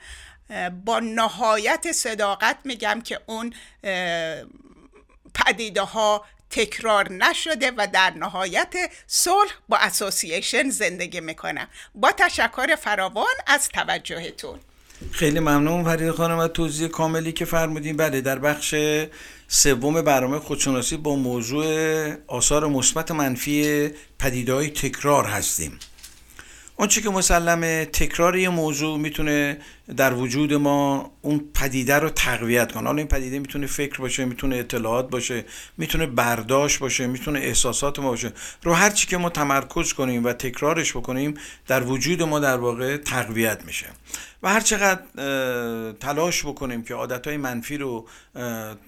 [0.84, 3.53] با نهایت صداقت میگم که اون
[5.34, 8.74] پدیده ها تکرار نشده و در نهایت
[9.07, 14.59] صلح با اسوسییشن زندگی می‌کنم با تشکر فراوان از توجهتون.
[15.12, 17.97] خیلی ممنون فرید خانم و توضیح کاملی که فرمودین.
[17.97, 18.74] بله در بخش
[19.49, 21.66] سوم برنامه خودشناسی با موضوع
[22.26, 25.78] آثار مثبت منفی پدیده تکرار هستیم.
[26.76, 29.59] آنچه که مسلمه تکرار یه موضوع می‌تونه
[29.97, 32.87] در وجود ما اون پدیده رو تقویت کنه.
[32.87, 35.45] حالا این پدیده می‌تونه فکر باشه می‌تونه اطلاعات باشه
[35.78, 38.32] می‌تونه برداشت باشه می‌تونه احساسات ما باشه.
[38.62, 41.35] رو هر چی که ما تمرکز کنیم و تکرارش بکنیم
[41.66, 43.87] در وجود ما در واقع تقویت میشه.
[44.43, 45.03] و هر چقدر
[45.93, 48.09] تلاش بکنیم که عادتهای منفی رو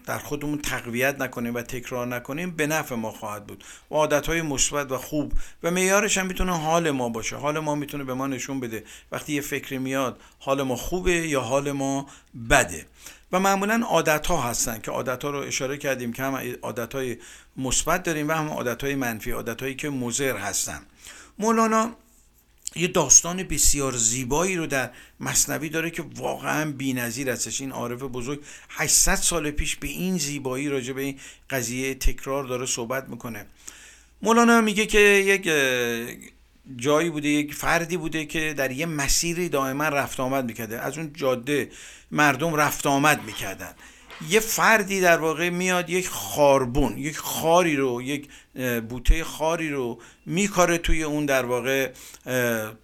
[0.07, 3.65] در خودمون تقویت نکنیم و تکرار نکنیم به نفع ما خواهد بود.
[3.91, 5.33] و عادتهای مثبت و خوب.
[5.63, 7.37] و معیارش هم می‌تونه حال ما باشه.
[7.37, 8.85] حال ما می‌تونه به ما نشون بده.
[9.13, 12.07] وقتی یه فکری میاد حال ما خوبه یا حال ما
[12.51, 12.87] بده.
[13.33, 17.17] و معمولا عادت ها هستن که عادت ها رو اشاره کردیم که هم عادت های
[17.57, 20.81] مثبت داریم و هم عادت های منفی عادت هایی که مضر هستن.
[21.39, 21.97] مولانا
[22.77, 28.41] یه داستان بسیار زیبایی رو در مصنوی داره که واقعا بی‌نظیر هستش این عارف بزرگ
[28.69, 31.19] 800 سال پیش به این زیبایی راجع به این
[31.51, 33.47] قضیه تکرار داره صحبت می‌کنه.
[34.23, 35.49] مولانا میگه که یک
[36.77, 40.81] جایی بوده یک فردی بوده که در یه مسیری دائما رفت آمد می‌کرده.
[40.81, 41.71] از اون جاده
[42.11, 43.75] مردم رفت آمد می‌کردن.
[44.29, 48.29] یه فردی در واقع میاد یک خاربون یک خاری رو یک
[48.89, 51.91] بوته خاری رو میکاره توی اون در واقع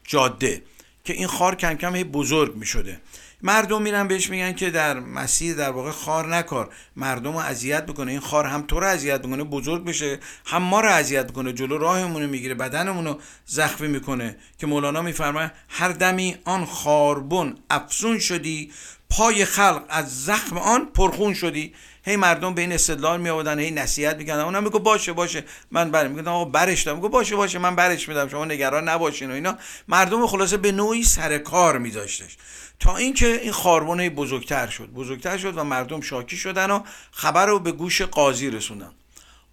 [0.05, 0.62] جاده
[1.05, 3.01] که این خار کم کم بزرگ می‌شده.
[3.43, 6.70] مردم میرن بهش میگن که در مسیر در واقع خار نکار.
[6.97, 10.80] مردم رو اذیت بکنه این خار هم تو رو اذیت می‌کنه بزرگ بشه هم ما
[10.80, 11.53] رو اذیت می‌کنه.
[11.53, 14.36] جلو راهمون می‌گیره بدنمون رو زخمی می‌کنه.
[14.59, 18.72] که مولانا میفرماید هر دمی آن خاربون افسون شدی
[19.11, 21.74] پای خلق از زخم آن پرخون شدی.
[22.05, 24.43] هی مردم به این استدلال می آوردن هی نصیحت می‌کردن.
[24.43, 25.45] اونم میگه باشه باشه.
[25.70, 27.59] من بر میگم آقا برش دادم میگه باشه باشه.
[27.59, 28.28] من برش میدم.
[28.28, 29.59] شما نگران نباشین و اینا.
[29.88, 32.36] مردم خلاصه به نوعی سر کار میذاشتش.
[32.83, 34.87] تا اینکه این خاربونه بزرگتر شد.
[34.87, 38.93] بزرگتر شد و مردم شاکی شدن و خبر رو به گوش قاضی رسوندن.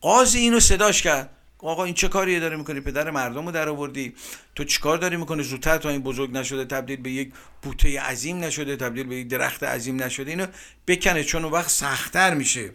[0.01, 1.29] قاضی اینو صداش کرد.
[1.59, 4.13] آقا این چه کاری داری می‌کنی؟ پدر مردم رو در آوردی
[4.55, 8.75] تو چیکار داری می‌کنی؟ زودتر تا این بزرگ نشده تبدیل به یک بوته عظیم نشده
[8.75, 10.31] تبدیل به یک درخت عظیم نشده.
[10.31, 10.45] اینو
[10.87, 12.73] بکنه چون وقت سختتر میشه.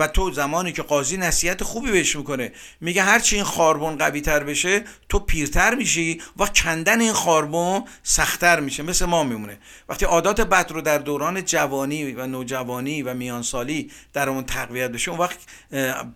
[0.00, 4.44] و تو زمانی که قاضی نصیحت خوبی بهش می‌کنه میگه هرچی این خاربون قوی تر
[4.44, 9.58] بشه تو پیرتر میشی و کندن این خاربون سختتر میشه مثل ما میمونه.
[9.88, 15.10] وقتی عادات بد رو در دوران جوانی و نوجوانی و میانسالی در اون تقویت بشه
[15.10, 15.38] اون وقت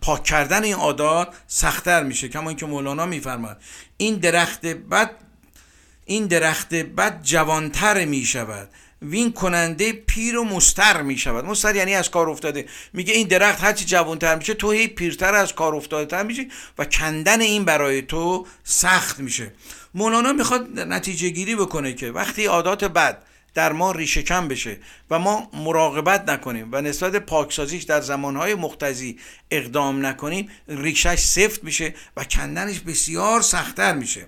[0.01, 2.27] پاک کردن این عادات سختتر میشه.
[2.29, 3.61] کما اینکه مولانا میفرماد
[3.97, 5.11] این درخت بد
[6.05, 8.69] این درخت بد جوانتر می‌شود.
[9.01, 12.65] وین کننده پیر و مستر می شود مستر یعنی از کار افتاده.
[12.93, 16.85] میگه این درخت هرچی جوانتر میشه تو هی پیرتر از کار افتاده تر میشه و
[16.85, 19.51] کندن این برای تو سخت میشه.
[19.93, 23.23] مولانا می‌خواد نتیجه گیری بکنه که وقتی عادات بد
[23.53, 24.77] در ما ریشه کم بشه
[25.09, 29.19] و ما مراقبت نکنیم و نسبت پاکسازیش در زمانهای مختزی
[29.51, 34.25] اقدام نکنیم ریشش سفت میشه و کندنش بسیار سختتر میشه.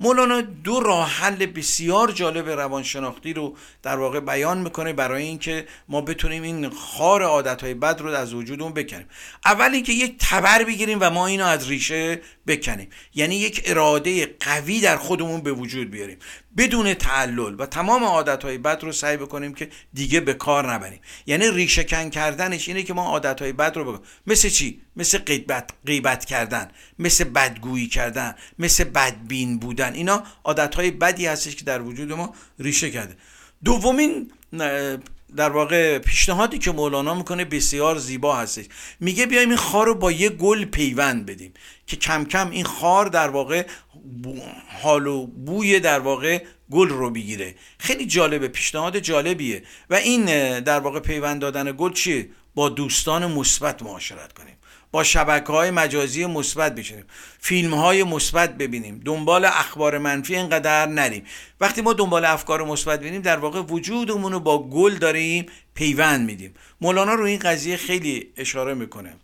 [0.00, 6.00] مولانا دو راه حل بسیار جالب روانشناختی رو در واقع بیان می‌کنه برای اینکه ما
[6.00, 9.06] بتونیم این خار عادتهای بد رو از وجودمون بکنیم.
[9.44, 12.88] اول اینکه یک تبر بگیریم و ما اینو از ریشه بکنیم.
[13.14, 16.18] یعنی یک اراده قوی در خودمون به وجود بیاریم.
[16.56, 21.00] بدون تعلل و تمام عادتهای بد رو سعی بکنیم که دیگه به کار نبریم.
[21.26, 25.70] یعنی ریشه کن کردنش اینه که ما عادتهای بد رو بکنیم مثل چی؟ مثل غیبت
[25.86, 29.94] غیبت کردن مثل بدگویی کردن مثل بدبین بودن.
[29.94, 33.16] اینا عادتهای بدی هستش که در وجود ما ریشه کرده.
[33.64, 34.30] دومین
[35.36, 38.64] در واقع پیشنهادی که مولانا می‌کنه بسیار زیبا هستش.
[39.00, 41.52] میگه بیایم این خار رو با یه گل پیوند بدیم
[41.86, 43.66] که کم کم این خار در واقع
[44.82, 49.62] حال و بوی در واقع گل رو بگیره خیلی جالبه پیشنهاد جالبیه.
[49.90, 50.24] و این
[50.60, 54.56] در واقع پیوند دادن گل چیه؟ با دوستان مثبت معاشرت کنیم.
[54.92, 57.04] با شبکه های مجازی مثبت بشینیم.
[57.38, 59.00] فیلم های مثبت ببینیم.
[59.04, 61.24] دنبال اخبار منفی اینقدر نریم.
[61.60, 66.54] وقتی ما دنبال افکار مثبت ببینیم در واقع وجودمون رو با گل داریم پیوند میدیم.
[66.80, 69.14] مولانا رو این قضیه خیلی اشاره می‌کنه.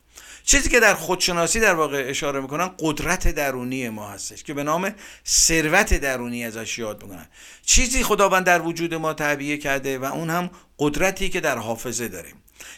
[0.49, 4.95] چیزی که در خودشناسی در واقع اشاره می‌کنن قدرت درونی ما هستش که به نام
[5.27, 7.27] ثروت درونی ازش یاد می‌کنن.
[7.63, 12.35] چیزی خداوند در وجود ما تعبیه کرده و اون هم قدرتی که در حافظه داریم.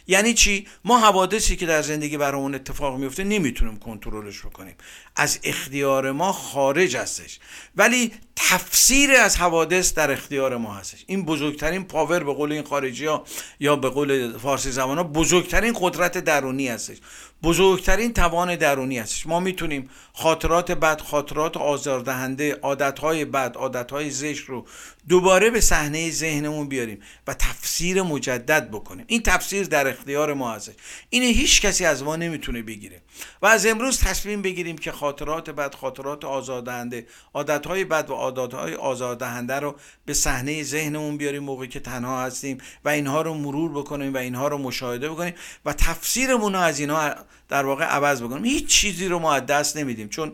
[0.06, 4.74] یعنی چی؟ ما حوادثی که در زندگی برامون اتفاق میفته نمی‌تونیم کنترلش بکنیم.
[5.16, 7.38] از اختیار ما خارج هستش.
[7.76, 11.04] ولی تفسیر از حوادث در اختیار ما هستش.
[11.06, 13.24] این بزرگترین پاور به قول این خارجی ها
[13.60, 16.96] یا به قول فارسی زبان ها بزرگترین قدرت درونی هستش.
[17.42, 19.26] بزرگترین توان درونی هستش.
[19.26, 24.66] ما می‌تونیم خاطرات بد خاطرات آزاردهنده عادتهای بد عادتهای زشت رو
[25.08, 29.04] دوباره به صحنه ذهنمون بیاریم و تفسیر مجدد بکنیم.
[29.08, 30.74] این تفسیر در اختیار ما هستش.
[31.10, 33.02] این هیچ کسی از ما نمی‌تونه بگیره.
[33.42, 39.54] و از امروز تصمیم بگیریم که خاطرات بد خاطرات آزاردهنده عادتهای بد و عادتهای آزاردهنده
[39.54, 44.16] رو به صحنه ذهنمون بیاریم موقعی که تنها هستیم و اینها رو مرور بکنیم و
[44.16, 45.34] اینها رو مشاهده بکنیم
[45.64, 47.14] و تفسیرمون رو از اینها
[47.48, 50.08] در واقع عوض بکنیم هیچ چیزی رو ما از دست نمیدیم.
[50.08, 50.32] چون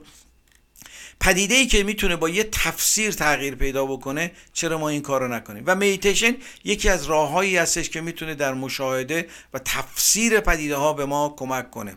[1.21, 5.29] پدیده ای که می‌تونه با یه تفسیر تغییر پیدا بکنه چرا ما این کار رو
[5.29, 10.93] نکنیم؟ و میتیشن یکی از راههایی هستش که می‌تونه در مشاهده و تفسیر پدیده ها
[10.93, 11.97] به ما کمک کنه.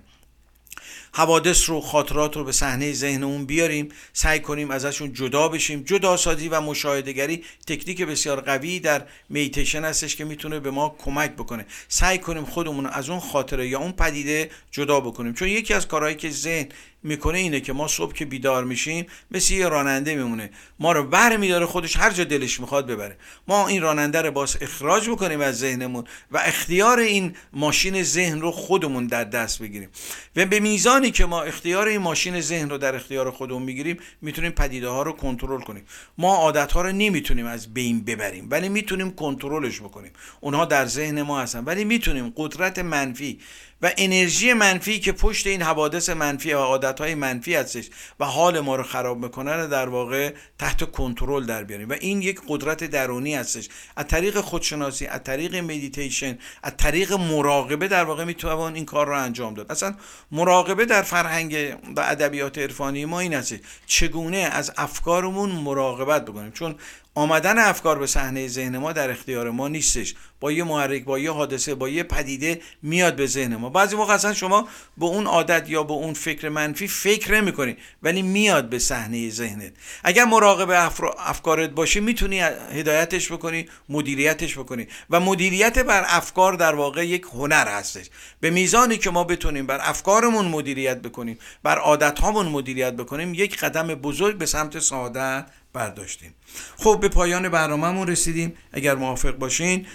[1.18, 5.84] حوادث رو خاطرات رو به صحنه ذهنمون بیاریم سعی کنیم ازشون جدا بشیم.
[5.84, 11.32] جدا سازی و مشاهدهگری تکنیک بسیار قوی در میتیشن هستش که می‌تونه به ما کمک
[11.32, 11.66] بکنه.
[11.88, 15.34] سعی کنیم خودمون از اون خاطره یا اون پدیده جدا بکنیم.
[15.34, 16.68] چون یکی از کارهایی که ذهن
[17.04, 20.50] می‌کنه اینه که ما صبح که بیدار میشیم مثل یه راننده میمونه.
[20.80, 23.18] ما رو بر میداره خودش هر جا دلش می‌خواد ببره.
[23.48, 28.52] ما این راننده رو باز اخراج بکنیم از ذهنمون و اختیار این ماشین ذهن رو
[28.52, 29.90] خودمون در دست بگیریم.
[30.36, 30.60] و به
[31.08, 35.04] میزانی که ما اختیار این ماشین ذهن رو در اختیار خودمون می‌گیریم می‌تونیم پدیده ها
[35.04, 35.84] رو کنترل کنیم.
[36.18, 40.12] ما عادت ها رو نمی‌تونیم از بین ببریم ولی می‌تونیم کنترلش بکنیم.
[40.42, 43.40] اونها در ذهن ما هستن ولی می‌تونیم قدرت منفی
[43.82, 48.76] و انرژی منفی که پشت این حوادث منفی و عادتهای منفی هستش و حال ما
[48.76, 51.90] رو خراب می‌کنه رو در واقع تحت کنترل در بیاریم.
[51.90, 53.70] و این یک قدرت درونی هستش.
[53.96, 59.22] از طریق خودشناسی از طریق مدیتیشن از طریق مراقبه در واقع می‌توان این کار رو
[59.22, 59.72] انجام داد.
[59.72, 59.96] اصلا
[60.32, 63.60] مراقبه در فرهنگ و ادبیات عرفانی ما این هستش.
[63.86, 66.76] چگونه از افکارمون مراقبت بکنیم؟ چون
[67.18, 70.16] آمدن افکار به صحنه ذهن ما در اختیار ما نیستش.
[70.40, 73.70] با یه محرک با یه حادثه با یه پدیده میاد به ذهن ما.
[73.70, 78.22] بعضی موقع اصلا شما به اون عادت یا به اون فکر منفی فکر نمی‌کنی ولی
[78.22, 79.74] میاد به صحنه ذهنت.
[80.04, 84.88] اگر مراقب افکارت باشی می‌تونی هدایتش بکنی مدیریتش بکنی.
[85.10, 88.06] و مدیریت بر افکار در واقع یک هنر هستش.
[88.40, 93.88] به میزانی که ما بتونیم بر افکارمون مدیریت بکنیم بر عادت مدیریت بکنیم یک قدم
[93.88, 95.46] بزرگ به سمت سعادت
[95.78, 96.34] برداشتیم.
[96.78, 98.58] خب به پایان برنامهمون رسیدیم.
[98.74, 99.88] اگر موافق باشین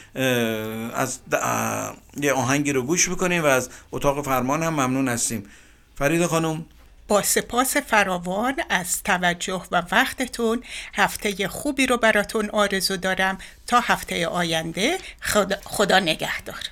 [0.95, 1.19] از
[2.17, 5.47] یه آهنگی رو گوش بکنیم و از اتاق فرمان هم ممنون هستیم.
[5.95, 6.67] فرید خانم.
[7.09, 10.63] با سپاس فراوان از توجه و وقتتون
[10.95, 13.39] هفته خوبی رو براتون آرزو دارم.
[13.67, 16.63] تا هفته آینده خدا, خدا نگهدار.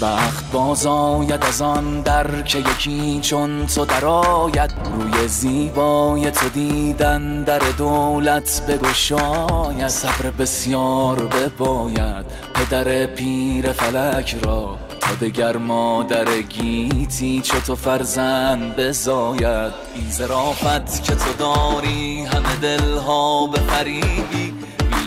[0.00, 4.70] وقت باز آید از آن در که یکی چون تو درآید.
[4.94, 9.88] روی زیبای تو دیدن در دولت بگشاید.
[9.88, 14.78] صبر بسیار بباید پدر پیر فلک را.
[15.00, 19.72] تا دگر مادر گیتی چه تو فرزند بزاید.
[19.94, 24.47] این زرافت که تو داری همه دلها بفریبی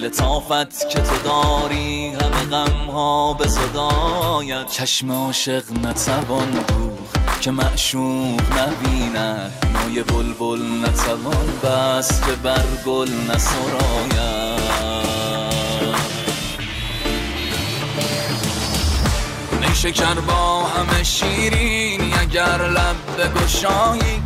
[0.02, 4.68] لطافت که تو داری همه غم ها به صدایت.
[4.68, 9.52] چشم عاشق نتوان دوخ که معشوق نبیند.
[9.74, 14.52] مای بلبل نتوان بس که بر گل نسراید
[19.82, 24.21] شکر با همه شیرینی اگر لب بگشایی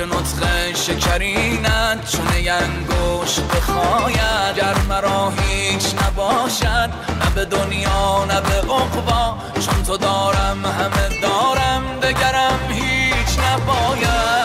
[0.00, 4.56] پیش نطق شکرینت چون ینگوش بخواید.
[4.56, 6.90] گر مرا هیچ نباشد
[7.20, 9.36] نه به دنیا نه به عقبا.
[9.60, 14.39] چون تو دارم همه دارم دگرم هیچ نباید.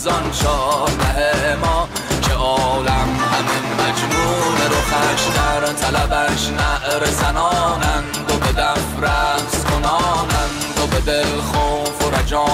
[0.00, 0.90] محزان چار
[1.56, 1.88] ما
[2.22, 10.86] که عالم همه مجنون رخش در طلبش نعر زنانند و به دف رقص کنانند و
[10.86, 12.44] به دل خوف و رجا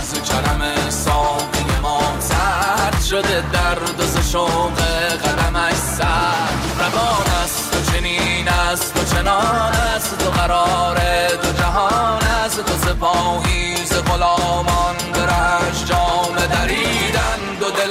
[0.00, 2.00] از کرم ساقی ما.
[2.20, 4.80] سرد شده درد و شوق
[5.24, 6.48] قدمش سر
[6.78, 10.96] روان است و چنین است و چنان است و قرار
[11.42, 16.85] دو جهان است و سپاهی ز غلامان برش جام دل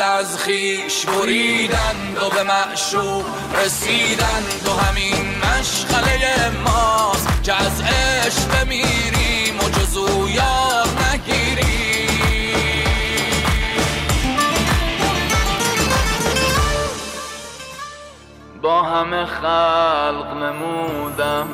[0.05, 3.25] از خیش بریدند و به معشوق
[3.65, 11.65] رسیدند و همین مشغله ماست که از عشق بمیریم و جزو یاد نگیریم.
[18.61, 19.95] با همه خر
[21.15, 21.47] ببندم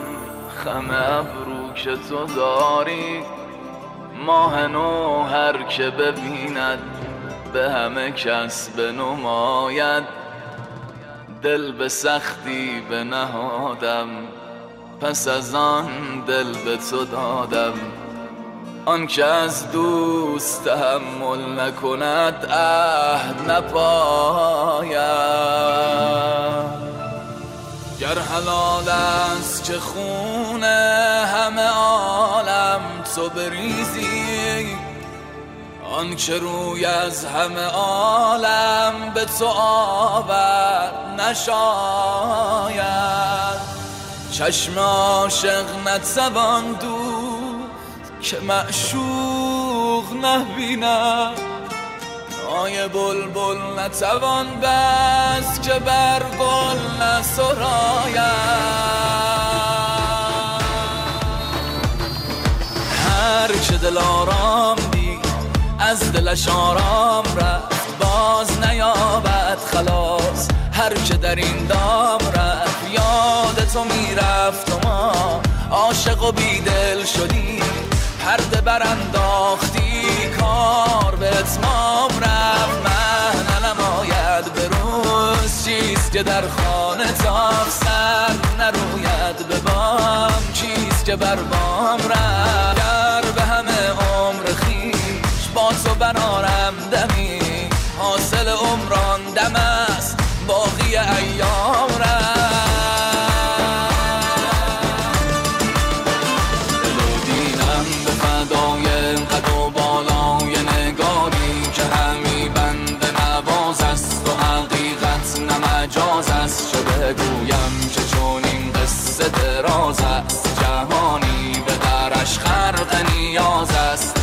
[0.64, 3.24] خم ابرو که تو داری.
[4.26, 7.01] ماه نو هر که ببیند
[7.54, 10.04] به همه کس بنماید.
[11.44, 14.08] دل به سختی به نهادم
[15.02, 15.88] پس از آن
[16.28, 17.74] دل به تو دادم.
[18.86, 24.92] آن که از دوست تحمل نکند عهد نپاید.
[28.00, 32.82] گر حلال است که خون همه عالم
[33.16, 34.31] تو بریزی
[35.92, 42.82] آن که روی از همه عالم به تو آور نشاید.
[44.32, 47.72] چشم عاشق نتوان دود
[48.22, 51.40] که معشوق نبیند.
[52.62, 58.22] آی بلبل نتوان بس که بر گل نسراید.
[63.08, 64.81] هر که دل آرام
[65.92, 67.98] از دلش آرام رفت.
[68.00, 72.90] باز نیابد خلاص هر که در این دام رفت.
[72.92, 77.64] یاد تو می‌رفت و ما عاشق و بیدل شدی
[78.26, 80.02] پرده برانداختی
[80.40, 82.82] کار به اتمام رفت.
[82.86, 90.32] من نماید به روز چیست که در خانه تاف سر نروید به بام.
[90.54, 92.31] چیست که بر بام رفت.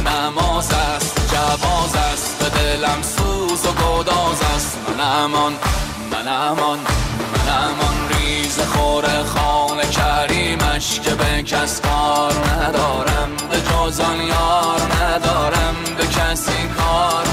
[0.08, 4.76] نماز است جواز است به دلم سوز و گداز است.
[4.88, 5.52] من امان
[6.12, 7.98] من امان من امان.
[8.10, 16.68] ریز خور خانه کریمش که به کس کار ندارم به جزان یار ندارم به کسی
[16.78, 17.27] کار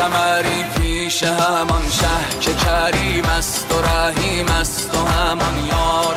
[0.00, 6.14] سمری پیش همان شه که کریم است و رحیم است و همان یار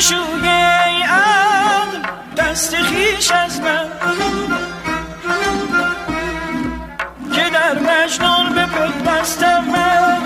[0.00, 0.48] گشوده
[1.04, 1.98] عقل
[2.36, 3.86] دست خیش از من.
[7.32, 10.20] که در مجنون به پل بستم من